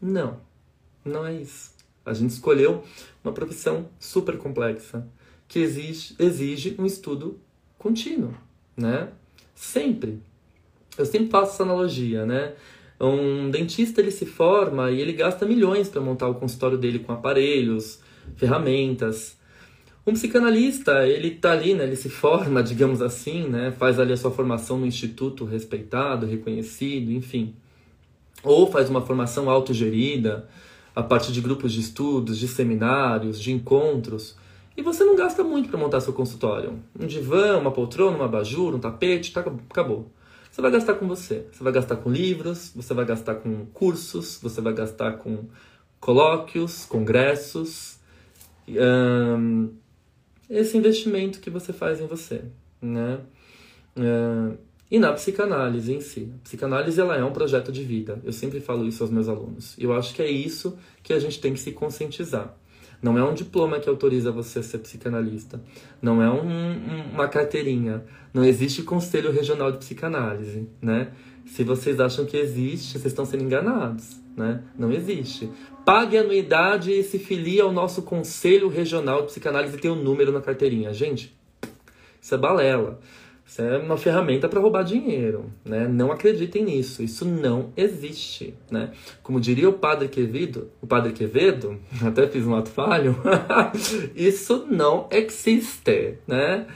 [0.00, 0.38] Não.
[1.04, 1.72] Não é isso.
[2.04, 2.82] A gente escolheu
[3.22, 5.06] uma profissão super complexa
[5.46, 7.38] que exige, exige um estudo
[7.84, 8.32] contínuo,
[8.74, 9.08] né?
[9.54, 10.18] Sempre.
[10.96, 12.54] Eu sempre faço essa analogia, né?
[12.98, 17.12] Um dentista ele se forma e ele gasta milhões para montar o consultório dele com
[17.12, 18.00] aparelhos,
[18.36, 19.36] ferramentas.
[20.06, 24.16] Um psicanalista, ele tá ali, né, ele se forma, digamos assim, né, faz ali a
[24.16, 27.54] sua formação no instituto respeitado, reconhecido, enfim.
[28.42, 30.48] Ou faz uma formação autogerida,
[30.94, 34.36] a partir de grupos de estudos, de seminários, de encontros.
[34.76, 36.80] E você não gasta muito para montar seu consultório.
[36.98, 40.10] Um divã, uma poltrona, uma abajur, um tapete, tá, acabou.
[40.50, 41.46] Você vai gastar com você.
[41.52, 45.44] Você vai gastar com livros, você vai gastar com cursos, você vai gastar com
[46.00, 47.98] colóquios, congressos.
[48.68, 49.70] Um,
[50.50, 52.44] esse investimento que você faz em você,
[52.80, 53.20] né?
[53.96, 54.56] Uh,
[54.90, 56.30] e na psicanálise em si.
[56.36, 58.20] A psicanálise ela é um projeto de vida.
[58.22, 59.74] Eu sempre falo isso aos meus alunos.
[59.78, 62.54] Eu acho que é isso que a gente tem que se conscientizar.
[63.04, 65.60] Não é um diploma que autoriza você a ser psicanalista.
[66.00, 68.02] Não é um, um, uma carteirinha.
[68.32, 71.12] Não existe conselho regional de psicanálise, né?
[71.44, 74.62] Se vocês acham que existe, vocês estão sendo enganados, né?
[74.78, 75.50] Não existe.
[75.84, 80.02] Pague a anuidade e se filie ao nosso conselho regional de psicanálise e tem um
[80.02, 80.94] número na carteirinha.
[80.94, 81.36] Gente,
[82.18, 82.98] isso é balela.
[83.54, 85.86] Isso é uma ferramenta para roubar dinheiro, né?
[85.86, 88.90] Não acreditem nisso, isso não existe, né?
[89.22, 93.16] Como diria o padre Quevedo, o padre Quevedo, até fiz um ato falho,
[94.16, 96.66] isso não existe, né?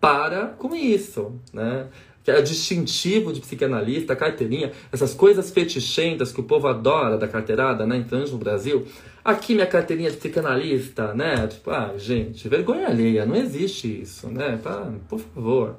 [0.00, 1.88] Para com isso, né?
[2.24, 7.84] Que é distintivo de psicanalista, carteirinha, essas coisas fetichentas que o povo adora da carteirada,
[7.84, 7.98] né?
[7.98, 8.86] Então, no Brasil,
[9.22, 11.46] aqui minha carteirinha de psicanalista, né?
[11.46, 14.58] Tipo, ah, gente, vergonha alheia, não existe isso, né?
[14.62, 15.76] Tá, por favor.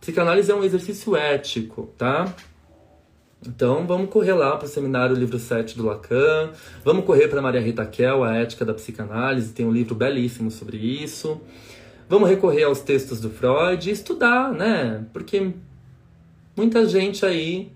[0.00, 2.34] Psicanálise é um exercício ético, tá?
[3.46, 6.50] Então vamos correr lá para o seminário livro 7 do Lacan,
[6.84, 10.76] vamos correr para Maria Rita Kell, a ética da psicanálise, tem um livro belíssimo sobre
[10.76, 11.40] isso.
[12.08, 15.06] Vamos recorrer aos textos do Freud e estudar, né?
[15.12, 15.52] Porque
[16.56, 17.70] muita gente aí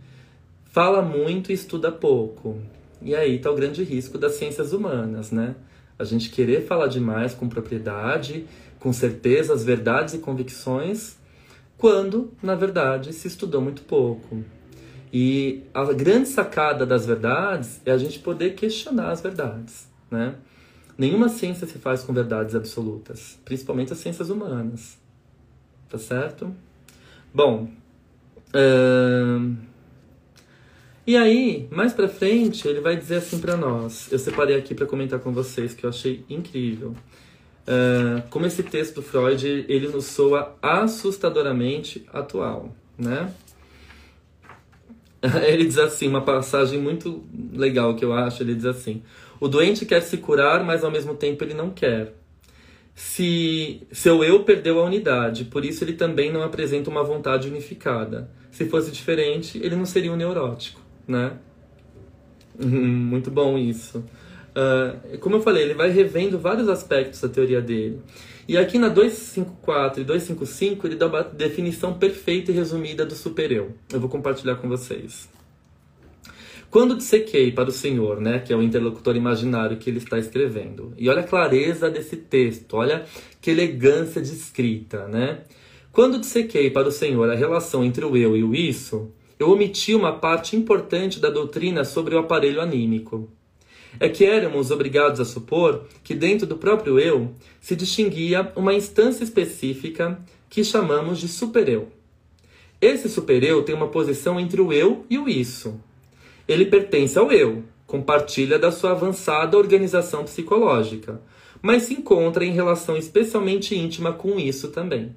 [0.64, 2.58] fala muito e estuda pouco.
[3.00, 5.54] E aí está o grande risco das ciências humanas, né?
[5.98, 8.46] A gente querer falar demais com propriedade,
[8.80, 11.16] com certeza, as verdades e convicções,
[11.84, 14.42] quando, na verdade, se estudou muito pouco.
[15.12, 20.36] E a grande sacada das verdades é a gente poder questionar as verdades, né?
[20.96, 24.96] Nenhuma ciência se faz com verdades absolutas, principalmente as ciências humanas.
[25.90, 26.56] Tá certo?
[27.34, 27.68] Bom,
[28.54, 29.54] uh...
[31.06, 34.10] e aí, mais pra frente, ele vai dizer assim para nós.
[34.10, 36.96] Eu separei aqui para comentar com vocês que eu achei incrível.
[37.66, 43.32] Uh, como esse texto do Freud ele nos soa assustadoramente atual, né?
[45.46, 49.02] Ele diz assim, uma passagem muito legal que eu acho, ele diz assim:
[49.40, 52.14] o doente quer se curar, mas ao mesmo tempo ele não quer.
[52.94, 58.30] Se seu eu perdeu a unidade, por isso ele também não apresenta uma vontade unificada.
[58.50, 61.32] Se fosse diferente, ele não seria um neurótico, né?
[62.58, 64.04] Muito bom isso.
[64.54, 68.00] Uh, como eu falei, ele vai revendo vários aspectos da teoria dele.
[68.46, 73.72] E aqui na 254 e 255 ele dá uma definição perfeita e resumida do supereu.
[73.92, 75.28] Eu vou compartilhar com vocês.
[76.70, 80.92] Quando dissequei para o Senhor, né, que é o interlocutor imaginário que ele está escrevendo,
[80.98, 83.04] e olha a clareza desse texto, olha
[83.40, 85.42] que elegância de escrita, né?
[85.92, 89.94] Quando dissequei para o Senhor a relação entre o eu e o isso, eu omiti
[89.94, 93.30] uma parte importante da doutrina sobre o aparelho anímico
[93.98, 99.24] é que éramos obrigados a supor que dentro do próprio eu se distinguia uma instância
[99.24, 100.18] específica
[100.48, 101.88] que chamamos de supereu.
[102.80, 105.80] Esse supereu tem uma posição entre o eu e o isso.
[106.46, 111.20] Ele pertence ao eu, compartilha da sua avançada organização psicológica,
[111.62, 115.14] mas se encontra em relação especialmente íntima com isso também.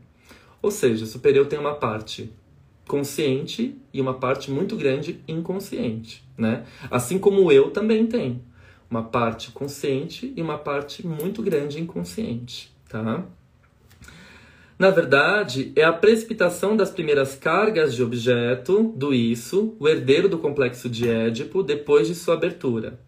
[0.61, 2.31] Ou seja, o supereu tem uma parte
[2.87, 6.65] consciente e uma parte muito grande inconsciente, né?
[6.89, 8.41] Assim como eu também tem
[8.89, 13.25] uma parte consciente e uma parte muito grande inconsciente, tá?
[14.79, 20.37] Na verdade, é a precipitação das primeiras cargas de objeto do isso, o herdeiro do
[20.37, 22.99] complexo de Édipo, depois de sua abertura.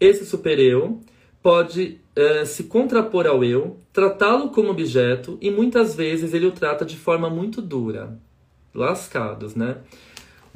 [0.00, 1.00] Esse supereu
[1.40, 6.84] pode é, se contrapor ao eu, tratá-lo como objeto e muitas vezes ele o trata
[6.84, 8.18] de forma muito dura.
[8.74, 9.76] Lascados, né?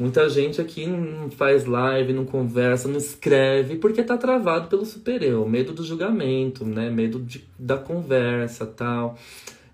[0.01, 5.47] Muita gente aqui não faz live, não conversa, não escreve, porque tá travado pelo super-eu.
[5.47, 6.89] Medo do julgamento, né?
[6.89, 9.19] Medo de, da conversa, tal.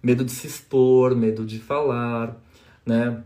[0.03, 2.37] Medo de se expor, medo de falar,
[2.85, 3.23] né?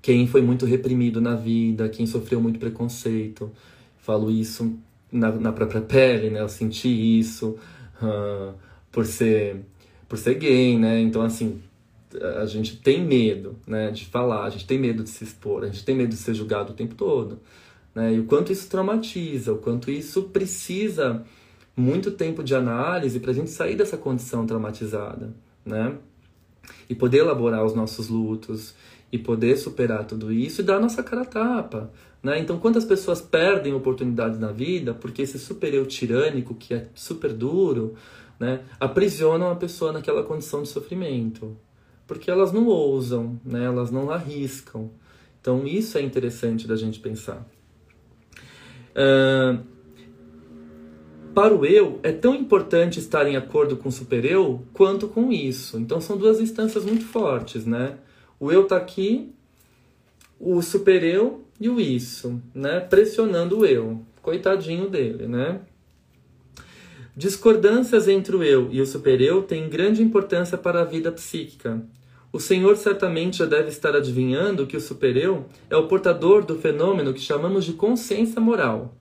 [0.00, 3.50] Quem foi muito reprimido na vida, quem sofreu muito preconceito.
[3.98, 4.78] Falo isso
[5.10, 6.40] na, na própria pele, né?
[6.40, 7.58] Eu senti isso
[8.00, 8.54] uh,
[8.92, 9.56] por ser
[10.08, 11.00] por ser gay, né?
[11.00, 11.60] Então, assim,
[12.20, 15.66] a gente tem medo né, de falar, a gente tem medo de se expor, a
[15.66, 17.40] gente tem medo de ser julgado o tempo todo.
[17.94, 18.14] Né?
[18.14, 21.24] E o quanto isso traumatiza, o quanto isso precisa
[21.76, 25.34] muito tempo de análise para a gente sair dessa condição traumatizada.
[25.64, 25.94] Né?
[26.88, 28.74] E poder elaborar os nossos lutos,
[29.12, 31.90] e poder superar tudo isso e dar a nossa cara a tapa.
[32.22, 32.38] Né?
[32.38, 37.32] Então, quantas pessoas perdem oportunidades na vida porque esse super eu tirânico, que é super
[37.32, 37.94] duro,
[38.40, 41.56] né, aprisionam a pessoa naquela condição de sofrimento
[42.12, 43.64] porque elas não ousam, né?
[43.64, 44.90] elas não arriscam.
[45.40, 47.46] Então, isso é interessante da gente pensar.
[48.92, 49.58] Uh,
[51.34, 55.78] para o eu, é tão importante estar em acordo com o super-eu quanto com isso.
[55.78, 57.96] Então, são duas instâncias muito fortes, né?
[58.38, 59.32] O eu está aqui,
[60.38, 62.80] o super-eu e o isso, né?
[62.80, 64.02] Pressionando o eu.
[64.20, 65.60] Coitadinho dele, né?
[67.16, 71.84] Discordâncias entre o eu e o super-eu têm grande importância para a vida psíquica,
[72.32, 77.12] o Senhor certamente já deve estar adivinhando que o supereu é o portador do fenômeno
[77.12, 78.96] que chamamos de consciência moral.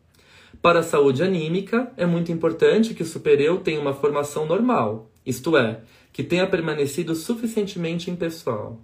[0.62, 5.56] Para a saúde anímica, é muito importante que o supereu tenha uma formação normal, isto
[5.56, 5.80] é,
[6.12, 8.82] que tenha permanecido suficientemente impessoal.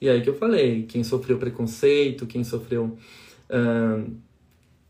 [0.00, 2.96] E aí que eu falei, quem sofreu preconceito, quem sofreu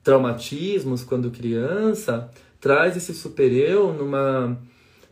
[0.04, 2.30] traumatismos quando criança,
[2.60, 4.60] traz esse supereu numa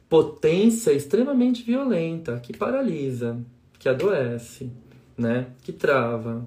[0.09, 3.41] potência extremamente violenta, que paralisa
[3.81, 4.70] que adoece,
[5.16, 5.49] né?
[5.62, 6.47] Que trava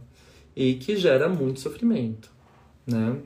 [0.56, 2.32] e que gera muito sofrimento,
[2.88, 3.18] né?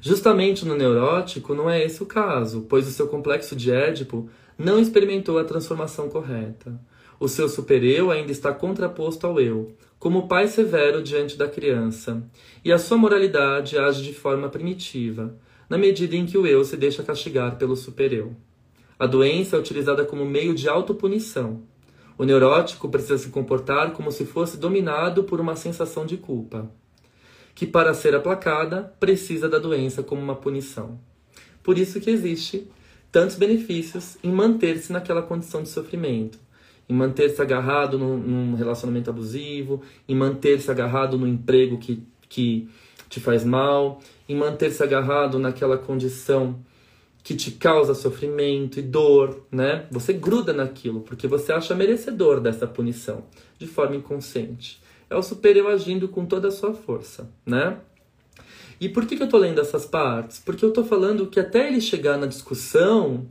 [0.00, 4.28] Justamente no neurótico não é esse o caso, pois o seu complexo de Édipo
[4.58, 6.80] não experimentou a transformação correta.
[7.20, 12.22] O seu supereu ainda está contraposto ao eu, como pai severo diante da criança,
[12.64, 15.36] e a sua moralidade age de forma primitiva,
[15.68, 18.34] na medida em que o eu se deixa castigar pelo supereu.
[18.98, 21.62] A doença é utilizada como meio de autopunição,
[22.18, 26.70] o neurótico precisa se comportar como se fosse dominado por uma sensação de culpa,
[27.54, 30.98] que para ser aplacada precisa da doença como uma punição.
[31.62, 32.66] Por isso que existe
[33.12, 36.38] tantos benefícios em manter-se naquela condição de sofrimento,
[36.88, 42.68] em manter-se agarrado num, num, relacionamento abusivo, em manter-se agarrado no emprego que, que
[43.08, 46.58] te faz mal, em manter-se agarrado naquela condição
[47.26, 49.86] que te causa sofrimento e dor, né?
[49.90, 53.24] Você gruda naquilo porque você acha merecedor dessa punição
[53.58, 54.80] de forma inconsciente.
[55.10, 57.78] É o superior agindo com toda a sua força, né?
[58.80, 60.38] E por que, que eu tô lendo essas partes?
[60.38, 63.26] Porque eu tô falando que até ele chegar na discussão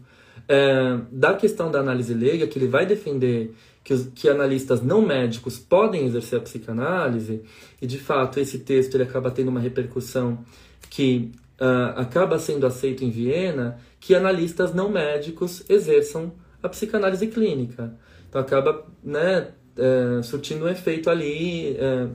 [0.45, 5.01] é, da questão da análise leiga, que ele vai defender que, os, que analistas não
[5.01, 7.43] médicos podem exercer a psicanálise,
[7.81, 10.43] e de fato esse texto ele acaba tendo uma repercussão
[10.89, 17.93] que uh, acaba sendo aceito em Viena que analistas não médicos exerçam a psicanálise clínica.
[18.27, 22.07] Então acaba né, é, surtindo um efeito ali, é,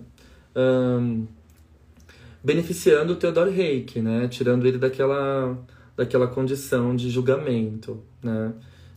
[0.57, 1.27] um,
[2.43, 5.59] beneficiando o Theodor Reik, né, tirando ele daquela,
[5.97, 8.53] daquela condição de julgamento, né,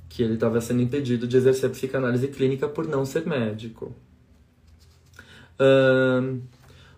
[0.10, 3.96] que ele estava sendo impedido de exercer a psicanálise clínica por não ser médico.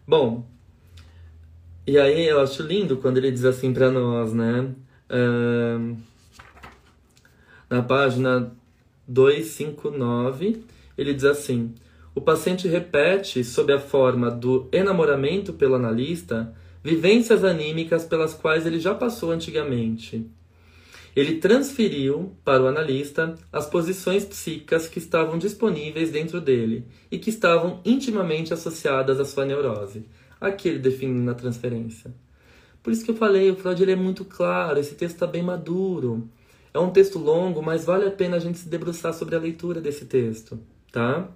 [0.07, 0.45] Bom,
[1.87, 4.73] e aí eu acho lindo quando ele diz assim para nós, né?
[5.09, 5.95] Uh,
[7.69, 8.51] na página
[9.07, 10.63] 259,
[10.97, 11.75] ele diz assim:
[12.15, 18.79] o paciente repete, sob a forma do enamoramento pelo analista, vivências anímicas pelas quais ele
[18.79, 20.25] já passou antigamente.
[21.15, 27.29] Ele transferiu para o analista as posições psíquicas que estavam disponíveis dentro dele e que
[27.29, 30.05] estavam intimamente associadas à sua neurose
[30.39, 32.13] Aqui ele define na transferência.
[32.83, 35.41] Por isso que eu falei, o Freud ele é muito claro, esse texto está bem
[35.41, 36.29] maduro.
[36.73, 39.81] É um texto longo, mas vale a pena a gente se debruçar sobre a leitura
[39.81, 40.59] desse texto,
[40.91, 41.29] tá?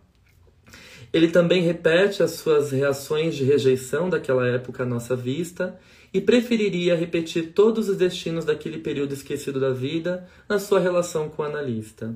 [1.12, 5.80] Ele também repete as suas reações de rejeição daquela época à nossa vista
[6.14, 11.41] e preferiria repetir todos os destinos daquele período esquecido da vida na sua relação com
[11.41, 12.16] o analista.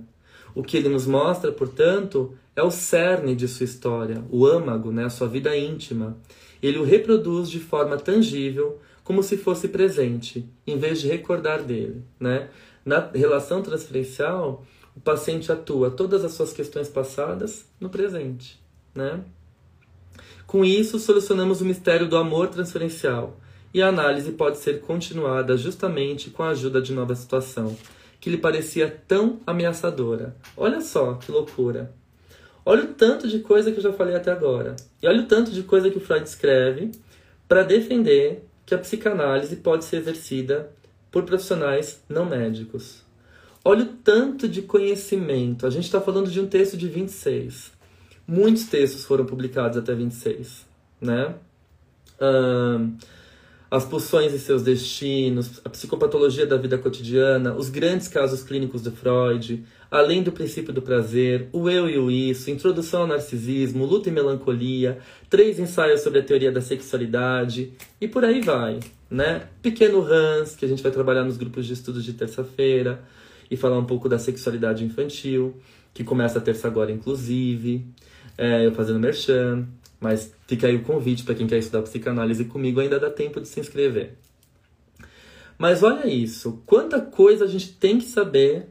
[0.54, 5.06] O que ele nos mostra, portanto, é o cerne de sua história, o âmago, né,
[5.06, 6.18] a sua vida íntima,
[6.64, 12.02] ele o reproduz de forma tangível, como se fosse presente, em vez de recordar dele,
[12.18, 12.50] né?
[12.86, 18.62] Na relação transferencial, o paciente atua todas as suas questões passadas no presente,
[18.96, 19.22] né?
[20.48, 23.38] Com isso, solucionamos o mistério do amor transferencial
[23.74, 27.76] e a análise pode ser continuada justamente com a ajuda de nova situação,
[28.22, 30.38] que lhe parecia tão ameaçadora.
[30.56, 31.94] Olha só que loucura!
[32.66, 34.76] Olha o tanto de coisa que eu já falei até agora.
[35.02, 36.92] E olha o tanto de coisa que o Freud escreve
[37.48, 40.72] para defender que a psicanálise pode ser exercida
[41.12, 43.04] por profissionais não médicos.
[43.66, 45.66] Olha o tanto de conhecimento.
[45.66, 47.72] A gente está falando de um texto de 26.
[48.28, 50.66] Muitos textos foram publicados até 26,
[51.02, 51.36] né?
[52.20, 52.94] Uh,
[53.74, 58.92] as pulsões e seus destinos, a psicopatologia da vida cotidiana, os grandes casos clínicos de
[58.92, 64.10] Freud, além do princípio do prazer, o eu e o isso, introdução ao narcisismo, luta
[64.10, 69.48] e melancolia, três ensaios sobre a teoria da sexualidade e por aí vai, né?
[69.60, 73.04] Pequeno Hans, que a gente vai trabalhar nos grupos de estudos de terça-feira
[73.50, 75.56] e falar um pouco da sexualidade infantil,
[75.96, 77.84] que começa a terça agora, inclusive,
[78.38, 79.68] é, eu fazendo merchan.
[80.04, 83.48] Mas fica aí o convite para quem quer estudar psicanálise comigo, ainda dá tempo de
[83.48, 84.18] se inscrever.
[85.58, 88.68] Mas olha isso, quanta coisa a gente tem que saber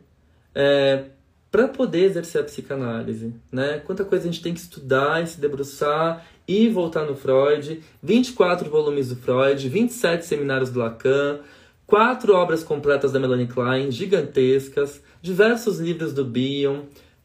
[0.55, 1.07] é,
[1.51, 3.79] para poder exercer a psicanálise, né?
[3.79, 7.83] Quanta coisa a gente tem que estudar e se debruçar e voltar no Freud.
[8.03, 11.41] 24 volumes do Freud, 27 seminários do Lacan,
[11.87, 16.83] quatro obras completas da Melanie Klein, gigantescas, diversos livros do Bion,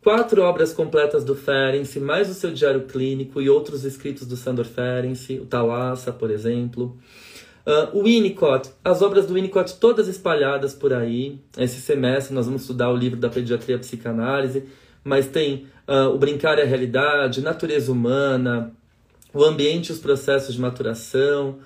[0.08, 4.64] quatro obras completas do Ferenczi, mais o seu diário clínico e outros escritos do Sandor
[4.64, 6.98] Ferenczi, o Talassa, por exemplo.
[7.66, 11.42] Uh, o Winnicott, as obras do Winnicott todas espalhadas por aí.
[11.58, 14.64] Esse semestre nós vamos estudar o livro da Pediatria Psicanálise,
[15.04, 18.72] mas tem uh, O Brincar é a Realidade, Natureza Humana,
[19.34, 21.58] O Ambiente e os Processos de Maturação.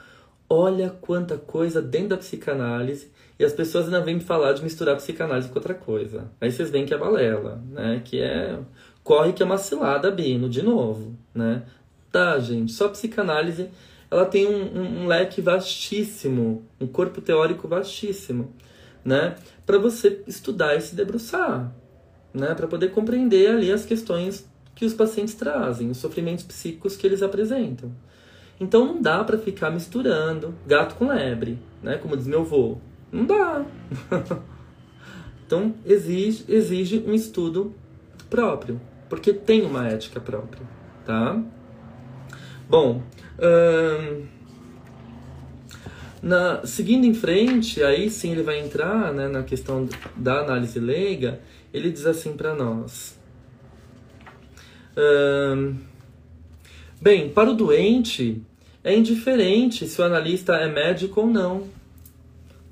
[0.49, 3.10] Olha quanta coisa dentro da psicanálise
[3.41, 6.29] e as pessoas ainda vêm me falar de misturar psicanálise com outra coisa.
[6.39, 7.99] Aí vocês veem que é balela, né?
[8.05, 8.59] Que é.
[9.03, 11.63] Corre que é uma cilada, Bino, de novo, né?
[12.11, 12.71] Tá, gente.
[12.71, 13.67] Só psicanálise
[14.11, 18.53] ela tem um, um, um leque vastíssimo, um corpo teórico vastíssimo,
[19.03, 19.35] né?
[19.65, 21.73] Para você estudar e se debruçar,
[22.31, 22.53] né?
[22.53, 27.23] Para poder compreender ali as questões que os pacientes trazem, os sofrimentos psíquicos que eles
[27.23, 27.91] apresentam.
[28.59, 31.97] Então não dá para ficar misturando gato com lebre, né?
[31.97, 32.77] Como diz meu avô.
[33.11, 33.65] Não dá.
[35.45, 37.75] então exige, exige um estudo
[38.29, 40.65] próprio, porque tem uma ética própria,
[41.05, 41.43] tá?
[42.69, 43.03] Bom,
[43.37, 44.25] hum,
[46.23, 51.41] na, seguindo em frente, aí sim ele vai entrar né, na questão da análise leiga.
[51.73, 53.19] Ele diz assim para nós:
[54.95, 55.75] hum,
[57.01, 58.41] bem, para o doente
[58.83, 61.80] é indiferente se o analista é médico ou não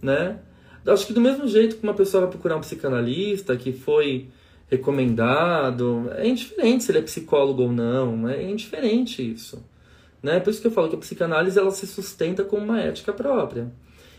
[0.01, 0.39] né?
[0.85, 4.29] Acho que do mesmo jeito que uma pessoa vai procurar um psicanalista que foi
[4.69, 9.63] recomendado, é indiferente se ele é psicólogo ou não, é indiferente isso.
[10.21, 10.39] Né?
[10.39, 13.71] Por isso que eu falo que a psicanálise ela se sustenta com uma ética própria.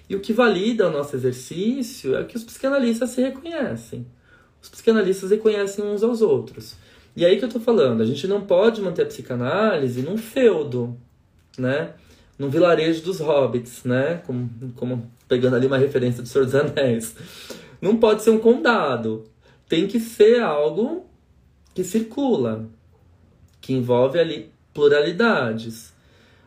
[0.09, 4.07] E o que valida o nosso exercício é que os psicanalistas se reconhecem.
[4.61, 6.75] Os psicanalistas reconhecem uns aos outros.
[7.15, 10.97] E aí que eu estou falando, a gente não pode manter a psicanálise num feudo,
[11.57, 11.95] né?
[12.41, 14.23] Num vilarejo dos hobbits, né?
[14.27, 17.15] Como, como pegando ali uma referência do Senhor dos Anéis.
[17.83, 19.27] Não pode ser um condado.
[19.69, 21.05] Tem que ser algo
[21.75, 22.67] que circula,
[23.61, 25.93] que envolve ali pluralidades.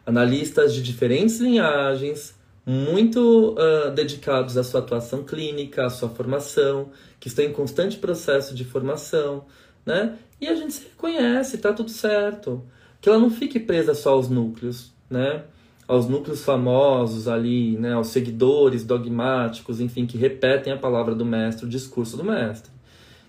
[0.04, 2.34] Analistas de diferentes linhagens,
[2.66, 6.90] muito uh, dedicados à sua atuação clínica, à sua formação,
[7.20, 9.46] que estão em constante processo de formação,
[9.86, 10.18] né?
[10.42, 12.64] E a gente se reconhece, tá tudo certo.
[13.00, 15.44] Que ela não fique presa só aos núcleos, né?
[15.88, 21.66] Aos núcleos famosos ali, né, aos seguidores dogmáticos, enfim, que repetem a palavra do mestre,
[21.66, 22.72] o discurso do mestre,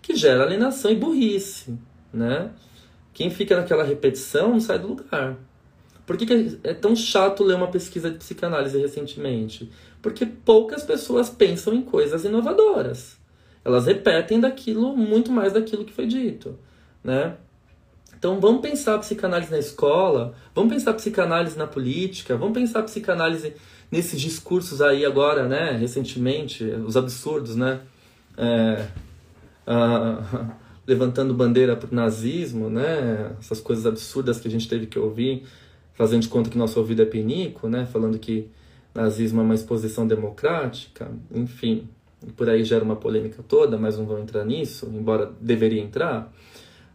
[0.01, 1.77] que gera alienação e burrice,
[2.13, 2.51] né?
[3.13, 5.37] Quem fica naquela repetição não sai do lugar.
[6.07, 9.71] Por que, que é tão chato ler uma pesquisa de psicanálise recentemente?
[10.03, 13.17] Porque poucas pessoas pensam em coisas inovadoras.
[13.65, 16.59] Elas repetem daquilo muito mais daquilo que foi dito,
[17.03, 17.37] né?
[18.25, 22.79] Então vamos pensar a psicanálise na escola, vamos pensar a psicanálise na política, vamos pensar
[22.79, 23.53] a psicanálise
[23.93, 27.83] nesses discursos aí agora, né, recentemente, os absurdos, né,
[28.39, 28.87] é,
[30.89, 35.43] levantando bandeira para o nazismo, né, essas coisas absurdas que a gente teve que ouvir,
[35.93, 38.49] fazendo de conta que nosso ouvido é pinico, né, falando que
[38.95, 41.87] nazismo é uma exposição democrática, enfim,
[42.35, 46.33] por aí gera uma polêmica toda, mas não vou entrar nisso, embora deveria entrar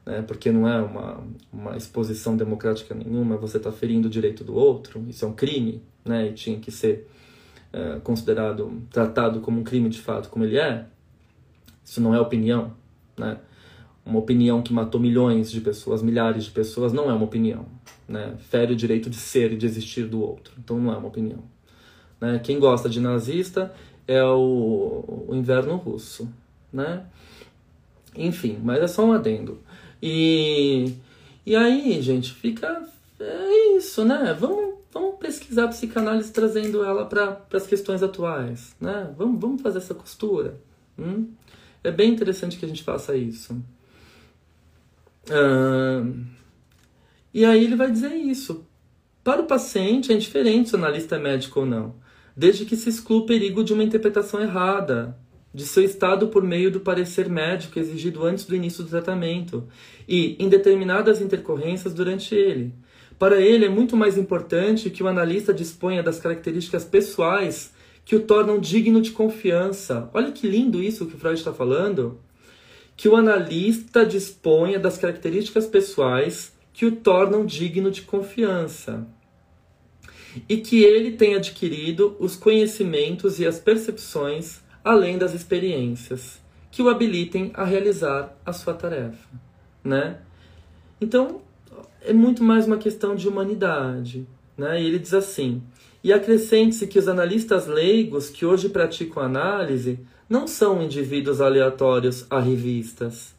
[0.06, 4.56] né, porque não é uma, uma exposição democrática nenhuma, você está ferindo o direito do
[4.56, 7.08] outro, isso é um crime, né, e tinha que ser
[7.72, 10.86] é, considerado, tratado como um crime de fato, como ele é.
[11.84, 12.74] Isso não é opinião,
[13.18, 13.39] né?
[14.06, 17.66] Uma opinião que matou milhões de pessoas, milhares de pessoas, não é uma opinião,
[18.08, 18.36] né?
[18.39, 20.54] Fere o direito de ser e de existir do outro.
[20.58, 21.43] Então não é uma opinião.
[22.20, 22.39] Né?
[22.39, 23.74] Quem gosta de nazista
[24.08, 26.28] é o, o inverno russo,
[26.74, 27.06] né?
[28.16, 29.60] Enfim, mas é só um adendo.
[30.02, 30.93] E,
[31.45, 32.88] e aí, gente, fica.
[33.20, 34.36] É isso, né?
[34.39, 39.14] Vamos, vamos pesquisar a psicanálise trazendo ela para as questões atuais, né?
[39.18, 40.60] Vamos, vamos fazer essa costura.
[40.97, 41.28] Hum?
[41.84, 43.62] É bem interessante que a gente faça isso.
[45.30, 46.04] Ah,
[47.34, 48.66] e aí ele vai dizer isso.
[49.24, 51.95] Para o paciente é indiferente se o analista é médico ou não,
[52.36, 55.18] desde que se exclua o perigo de uma interpretação errada
[55.54, 59.68] de seu estado por meio do parecer médico exigido antes do início do tratamento
[60.08, 62.74] e em determinadas intercorrências durante ele.
[63.18, 67.74] Para ele é muito mais importante que o analista disponha das características pessoais
[68.06, 70.10] que o tornam digno de confiança.
[70.14, 72.20] Olha que lindo isso que o Freud está falando.
[72.95, 79.06] Que o analista disponha das características pessoais que o tornam digno de confiança.
[80.47, 86.89] E que ele tenha adquirido os conhecimentos e as percepções além das experiências que o
[86.89, 89.29] habilitem a realizar a sua tarefa,
[89.83, 90.17] né?
[90.99, 91.41] Então,
[92.01, 94.25] é muito mais uma questão de humanidade,
[94.57, 94.81] né?
[94.81, 95.61] E ele diz assim:
[96.03, 102.39] "E acrescente-se que os analistas leigos que hoje praticam análise não são indivíduos aleatórios a
[102.39, 103.35] revistas,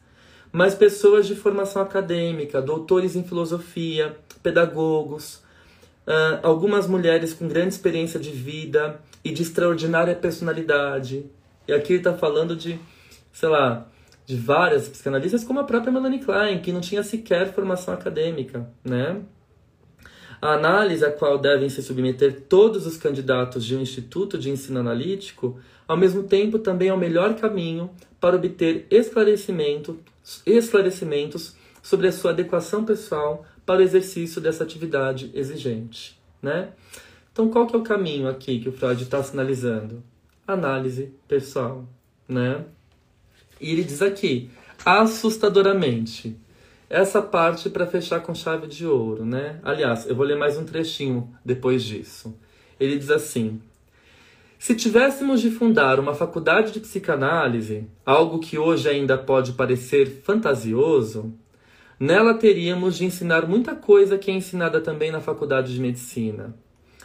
[0.53, 5.41] mas pessoas de formação acadêmica, doutores em filosofia, pedagogos,
[6.41, 11.25] algumas mulheres com grande experiência de vida e de extraordinária personalidade.
[11.71, 12.77] E aqui ele está falando de,
[13.31, 13.87] sei lá,
[14.25, 19.21] de várias psicanalistas, como a própria Melanie Klein, que não tinha sequer formação acadêmica, né?
[20.41, 24.81] A análise a qual devem se submeter todos os candidatos de um instituto de ensino
[24.81, 25.57] analítico,
[25.87, 29.97] ao mesmo tempo também é o melhor caminho para obter esclarecimento,
[30.45, 36.19] esclarecimentos sobre a sua adequação pessoal para o exercício dessa atividade exigente.
[36.41, 36.73] Né?
[37.31, 40.10] Então, qual que é o caminho aqui que o Freud está sinalizando?
[40.53, 41.87] Análise pessoal.
[42.27, 42.63] Né?
[43.59, 44.49] E ele diz aqui,
[44.85, 46.37] assustadoramente,
[46.89, 49.59] essa parte para fechar com chave de ouro, né?
[49.63, 52.35] Aliás, eu vou ler mais um trechinho depois disso.
[52.79, 53.61] Ele diz assim:
[54.57, 61.33] Se tivéssemos de fundar uma faculdade de psicanálise, algo que hoje ainda pode parecer fantasioso,
[62.01, 66.51] Nela teríamos de ensinar muita coisa que é ensinada também na faculdade de medicina,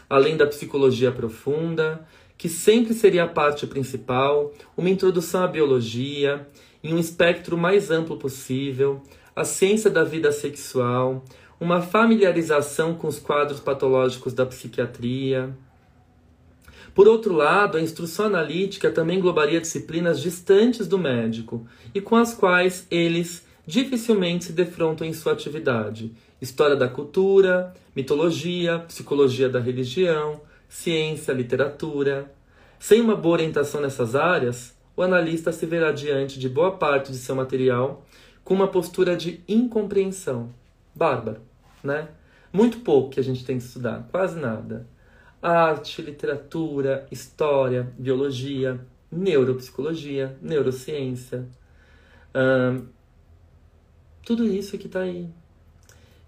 [0.09, 2.01] além da psicologia profunda,
[2.39, 6.47] que sempre seria a parte principal, uma introdução à biologia,
[6.83, 9.03] em um espectro mais amplo possível,
[9.35, 11.25] a ciência da vida sexual,
[11.59, 15.57] uma familiarização com os quadros patológicos da psiquiatria.
[16.95, 22.35] Por outro lado, a instrução analítica também englobaria disciplinas distantes do médico e com as
[22.35, 26.13] quais eles dificilmente se defrontam em sua atividade.
[26.41, 32.33] História da cultura, mitologia, psicologia da religião, ciência, literatura.
[32.79, 37.19] Sem uma boa orientação nessas áreas, o analista se verá diante de boa parte de
[37.19, 38.05] seu material
[38.45, 40.55] com uma postura de incompreensão.
[40.95, 41.41] Bárbaro,
[41.83, 42.09] né?
[42.53, 44.87] Muito pouco que a gente tem que estudar, quase nada.
[45.43, 51.47] Arte, literatura, história, biologia, neuropsicologia, neurociência.
[54.25, 55.29] Tudo isso que está aí.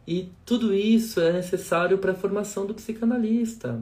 [0.07, 3.81] E tudo isso é necessário para a formação do psicanalista.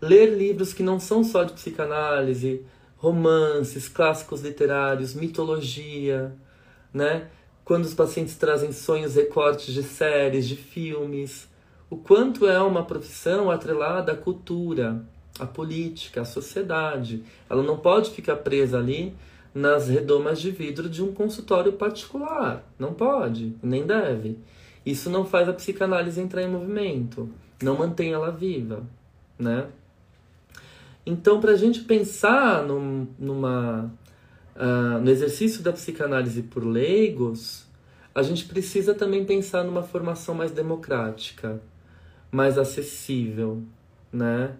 [0.00, 2.64] Ler livros que não são só de psicanálise,
[2.96, 6.34] romances, clássicos literários, mitologia,
[6.92, 7.28] né?
[7.64, 11.48] Quando os pacientes trazem sonhos, recortes de séries, de filmes,
[11.88, 15.04] o quanto é uma profissão atrelada à cultura,
[15.38, 17.24] à política, à sociedade.
[17.48, 19.14] Ela não pode ficar presa ali
[19.54, 22.64] nas redomas de vidro de um consultório particular.
[22.78, 24.38] Não pode, nem deve.
[24.84, 27.28] Isso não faz a psicanálise entrar em movimento,
[27.62, 28.82] não mantém ela viva,
[29.38, 29.66] né?
[31.04, 33.92] Então, para a gente pensar num, numa,
[34.56, 37.66] uh, no exercício da psicanálise por leigos,
[38.14, 41.60] a gente precisa também pensar numa formação mais democrática,
[42.30, 43.62] mais acessível,
[44.12, 44.52] né?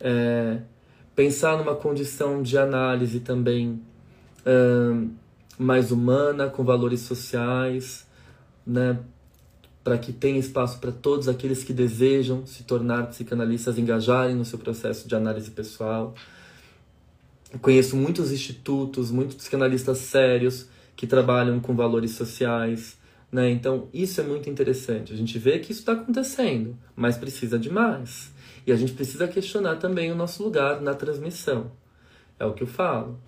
[0.00, 0.60] É,
[1.16, 3.82] pensar numa condição de análise também
[5.58, 8.06] mais humana, com valores sociais,
[8.66, 8.98] né?
[9.88, 14.58] Para que tenha espaço para todos aqueles que desejam se tornar psicanalistas engajarem no seu
[14.58, 16.14] processo de análise pessoal.
[17.50, 22.98] Eu conheço muitos institutos, muitos psicanalistas sérios que trabalham com valores sociais,
[23.32, 23.48] né?
[23.48, 25.10] Então isso é muito interessante.
[25.10, 28.30] A gente vê que isso está acontecendo, mas precisa de mais.
[28.66, 31.72] E a gente precisa questionar também o nosso lugar na transmissão.
[32.38, 33.18] É o que eu falo.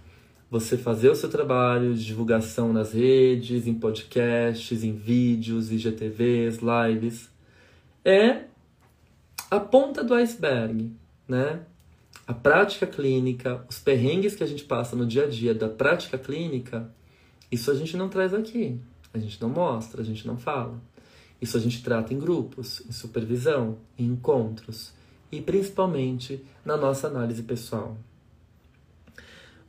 [0.51, 7.31] Você fazer o seu trabalho de divulgação nas redes, em podcasts, em vídeos, IGTVs, lives,
[8.05, 8.45] é
[9.49, 10.93] a ponta do iceberg,
[11.29, 11.61] né?
[12.27, 16.19] A prática clínica, os perrengues que a gente passa no dia a dia da prática
[16.19, 16.93] clínica,
[17.51, 18.81] isso a gente não traz aqui.
[19.13, 20.81] A gente não mostra, a gente não fala.
[21.41, 24.93] Isso a gente trata em grupos, em supervisão, em encontros
[25.33, 27.97] e principalmente na nossa análise pessoal.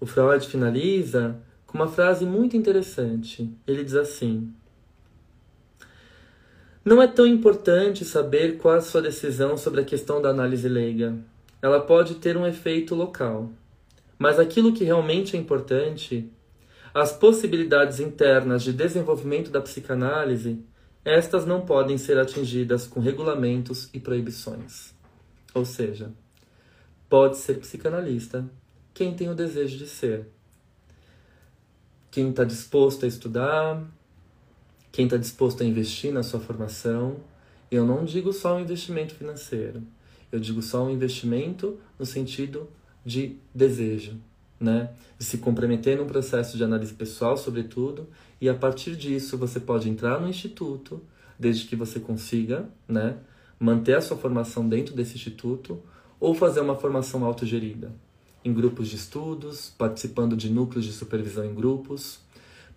[0.01, 3.55] O Freud finaliza com uma frase muito interessante.
[3.67, 4.51] Ele diz assim:
[6.83, 11.15] Não é tão importante saber qual a sua decisão sobre a questão da análise leiga.
[11.61, 13.51] Ela pode ter um efeito local.
[14.17, 16.27] Mas aquilo que realmente é importante,
[16.95, 20.65] as possibilidades internas de desenvolvimento da psicanálise,
[21.05, 24.95] estas não podem ser atingidas com regulamentos e proibições.
[25.53, 26.11] Ou seja,
[27.07, 28.49] pode ser psicanalista
[28.93, 30.27] quem tem o desejo de ser.
[32.09, 33.83] Quem está disposto a estudar,
[34.91, 37.17] quem está disposto a investir na sua formação.
[37.69, 39.81] Eu não digo só um investimento financeiro,
[40.29, 42.69] eu digo só um investimento no sentido
[43.05, 44.19] de desejo,
[44.59, 44.91] né?
[45.17, 48.09] De se comprometer num processo de análise pessoal, sobretudo,
[48.41, 51.01] e a partir disso você pode entrar no instituto,
[51.39, 53.17] desde que você consiga, né?
[53.57, 55.81] Manter a sua formação dentro desse instituto
[56.19, 57.91] ou fazer uma formação autogerida
[58.43, 62.19] em grupos de estudos, participando de núcleos de supervisão em grupos,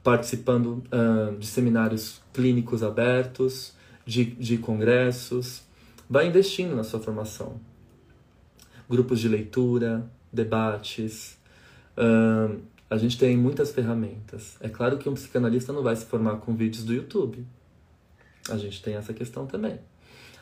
[0.03, 3.73] participando uh, de seminários clínicos abertos,
[4.05, 5.63] de, de congressos.
[6.09, 7.59] Vai investindo na sua formação.
[8.89, 11.39] Grupos de leitura, debates.
[11.97, 12.61] Uh,
[12.91, 14.57] a gente tem muitas ferramentas.
[14.61, 17.47] É claro que um psicanalista não vai se formar com vídeos do YouTube.
[18.51, 19.79] A gente tem essa questão também.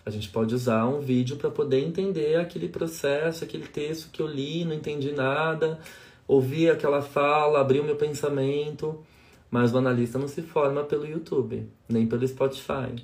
[0.05, 4.27] A gente pode usar um vídeo para poder entender aquele processo, aquele texto que eu
[4.27, 5.79] li, não entendi nada,
[6.27, 9.03] ouvi aquela fala, abri o meu pensamento.
[9.51, 12.95] Mas o analista não se forma pelo YouTube, nem pelo Spotify,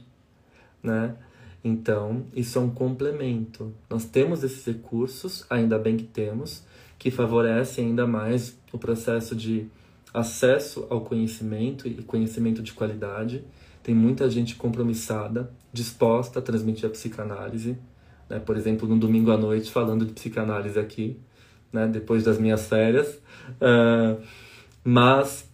[0.82, 1.14] né?
[1.62, 3.74] Então, isso é um complemento.
[3.90, 6.64] Nós temos esses recursos, ainda bem que temos,
[6.98, 9.66] que favorecem ainda mais o processo de
[10.12, 13.44] acesso ao conhecimento e conhecimento de qualidade.
[13.88, 17.78] Tem muita gente compromissada, disposta a transmitir a psicanálise.
[18.28, 18.38] Né?
[18.38, 21.18] Por exemplo, no domingo à noite, falando de psicanálise aqui,
[21.72, 21.86] né?
[21.86, 23.18] depois das minhas férias.
[23.52, 24.22] Uh,
[24.84, 25.50] mas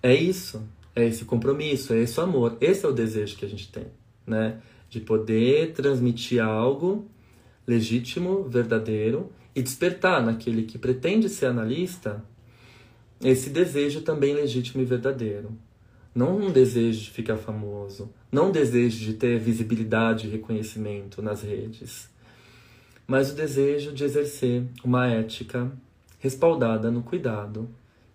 [0.00, 0.62] é isso,
[0.94, 2.56] é esse compromisso, é esse amor.
[2.60, 3.86] Esse é o desejo que a gente tem,
[4.24, 4.60] né?
[4.88, 7.10] De poder transmitir algo
[7.66, 12.24] legítimo, verdadeiro e despertar naquele que pretende ser analista
[13.20, 15.58] esse desejo também legítimo e verdadeiro.
[16.12, 21.42] Não um desejo de ficar famoso, não um desejo de ter visibilidade e reconhecimento nas
[21.42, 22.10] redes,
[23.06, 25.70] mas o desejo de exercer uma ética
[26.18, 27.68] respaldada no cuidado,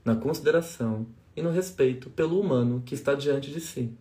[0.03, 3.93] na consideração e no respeito pelo humano que está diante de si.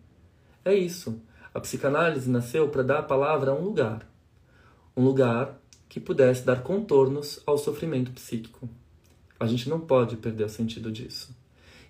[0.63, 1.21] É isso.
[1.53, 4.05] A psicanálise nasceu para dar a palavra a um lugar.
[4.95, 8.69] Um lugar que pudesse dar contornos ao sofrimento psíquico.
[9.39, 11.33] A gente não pode perder o sentido disso.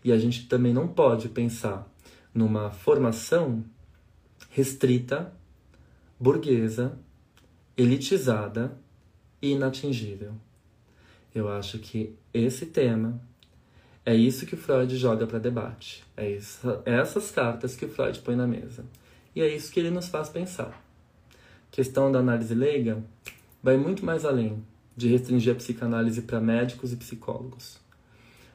[0.03, 1.91] E a gente também não pode pensar
[2.35, 3.63] numa formação
[4.49, 5.33] restrita,
[6.19, 6.99] burguesa,
[7.77, 8.77] elitizada
[9.41, 10.33] e inatingível.
[11.33, 13.19] Eu acho que esse tema
[14.05, 16.03] é isso que o Freud joga para debate.
[16.15, 18.85] É isso, essas cartas que o Freud põe na mesa.
[19.33, 20.81] E é isso que ele nos faz pensar.
[21.31, 23.01] A questão da análise leiga
[23.63, 24.63] vai muito mais além
[24.95, 27.79] de restringir a psicanálise para médicos e psicólogos.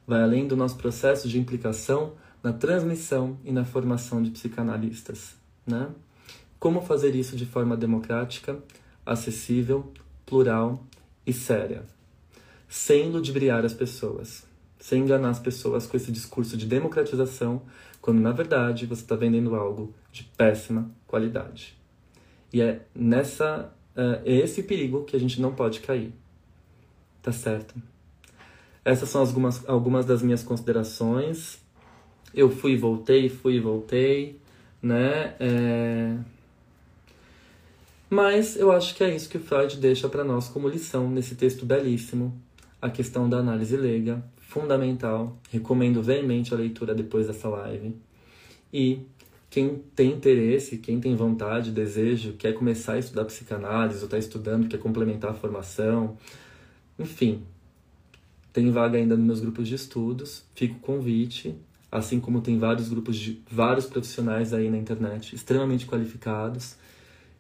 [0.07, 5.35] Vai além do nosso processo de implicação na transmissão e na formação de psicanalistas.
[5.67, 5.89] Né?
[6.59, 8.59] Como fazer isso de forma democrática,
[9.05, 9.93] acessível,
[10.25, 10.85] plural
[11.27, 11.85] e séria,
[12.69, 14.45] sem ludibriar as pessoas,
[14.79, 17.63] sem enganar as pessoas com esse discurso de democratização,
[18.01, 21.77] quando na verdade você está vendendo algo de péssima qualidade.
[22.53, 26.13] E é nessa é esse perigo que a gente não pode cair.
[27.23, 27.75] Tá certo?
[28.85, 31.60] Essas são algumas, algumas das minhas considerações.
[32.35, 34.39] Eu fui e voltei, fui e voltei,
[34.83, 35.35] né?
[35.41, 36.17] É...
[38.09, 41.35] Mas eu acho que é isso que o Freud deixa para nós como lição nesse
[41.35, 42.35] texto belíssimo,
[42.81, 45.39] a questão da análise leiga, fundamental.
[45.51, 47.95] Recomendo veemente a leitura depois dessa live.
[48.73, 49.01] E
[49.49, 54.69] quem tem interesse, quem tem vontade, desejo, quer começar a estudar psicanálise, ou está estudando,
[54.69, 56.17] quer complementar a formação,
[56.97, 57.43] enfim,
[58.53, 61.57] tem vaga ainda nos meus grupos de estudos, fica o convite,
[61.91, 66.77] assim como tem vários grupos de vários profissionais aí na internet extremamente qualificados.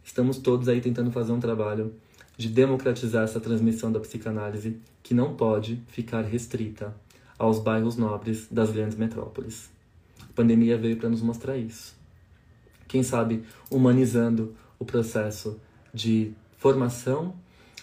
[0.05, 1.95] Estamos todos aí tentando fazer um trabalho
[2.37, 6.95] de democratizar essa transmissão da psicanálise que não pode ficar restrita
[7.39, 9.71] aos bairros nobres das grandes metrópoles.
[10.23, 11.95] A pandemia veio para nos mostrar isso.
[12.89, 15.61] Quem sabe, humanizando o processo
[15.93, 17.35] de formação,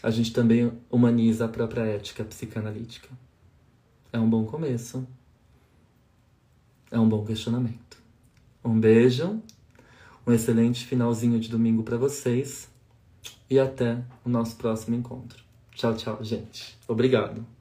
[0.01, 3.09] a gente também humaniza a própria ética psicanalítica.
[4.11, 5.07] É um bom começo.
[6.91, 7.97] É um bom questionamento.
[8.63, 9.41] Um beijo,
[10.25, 12.69] um excelente finalzinho de domingo para vocês
[13.49, 15.43] e até o nosso próximo encontro.
[15.73, 16.77] Tchau, tchau, gente.
[16.87, 17.56] Obrigado.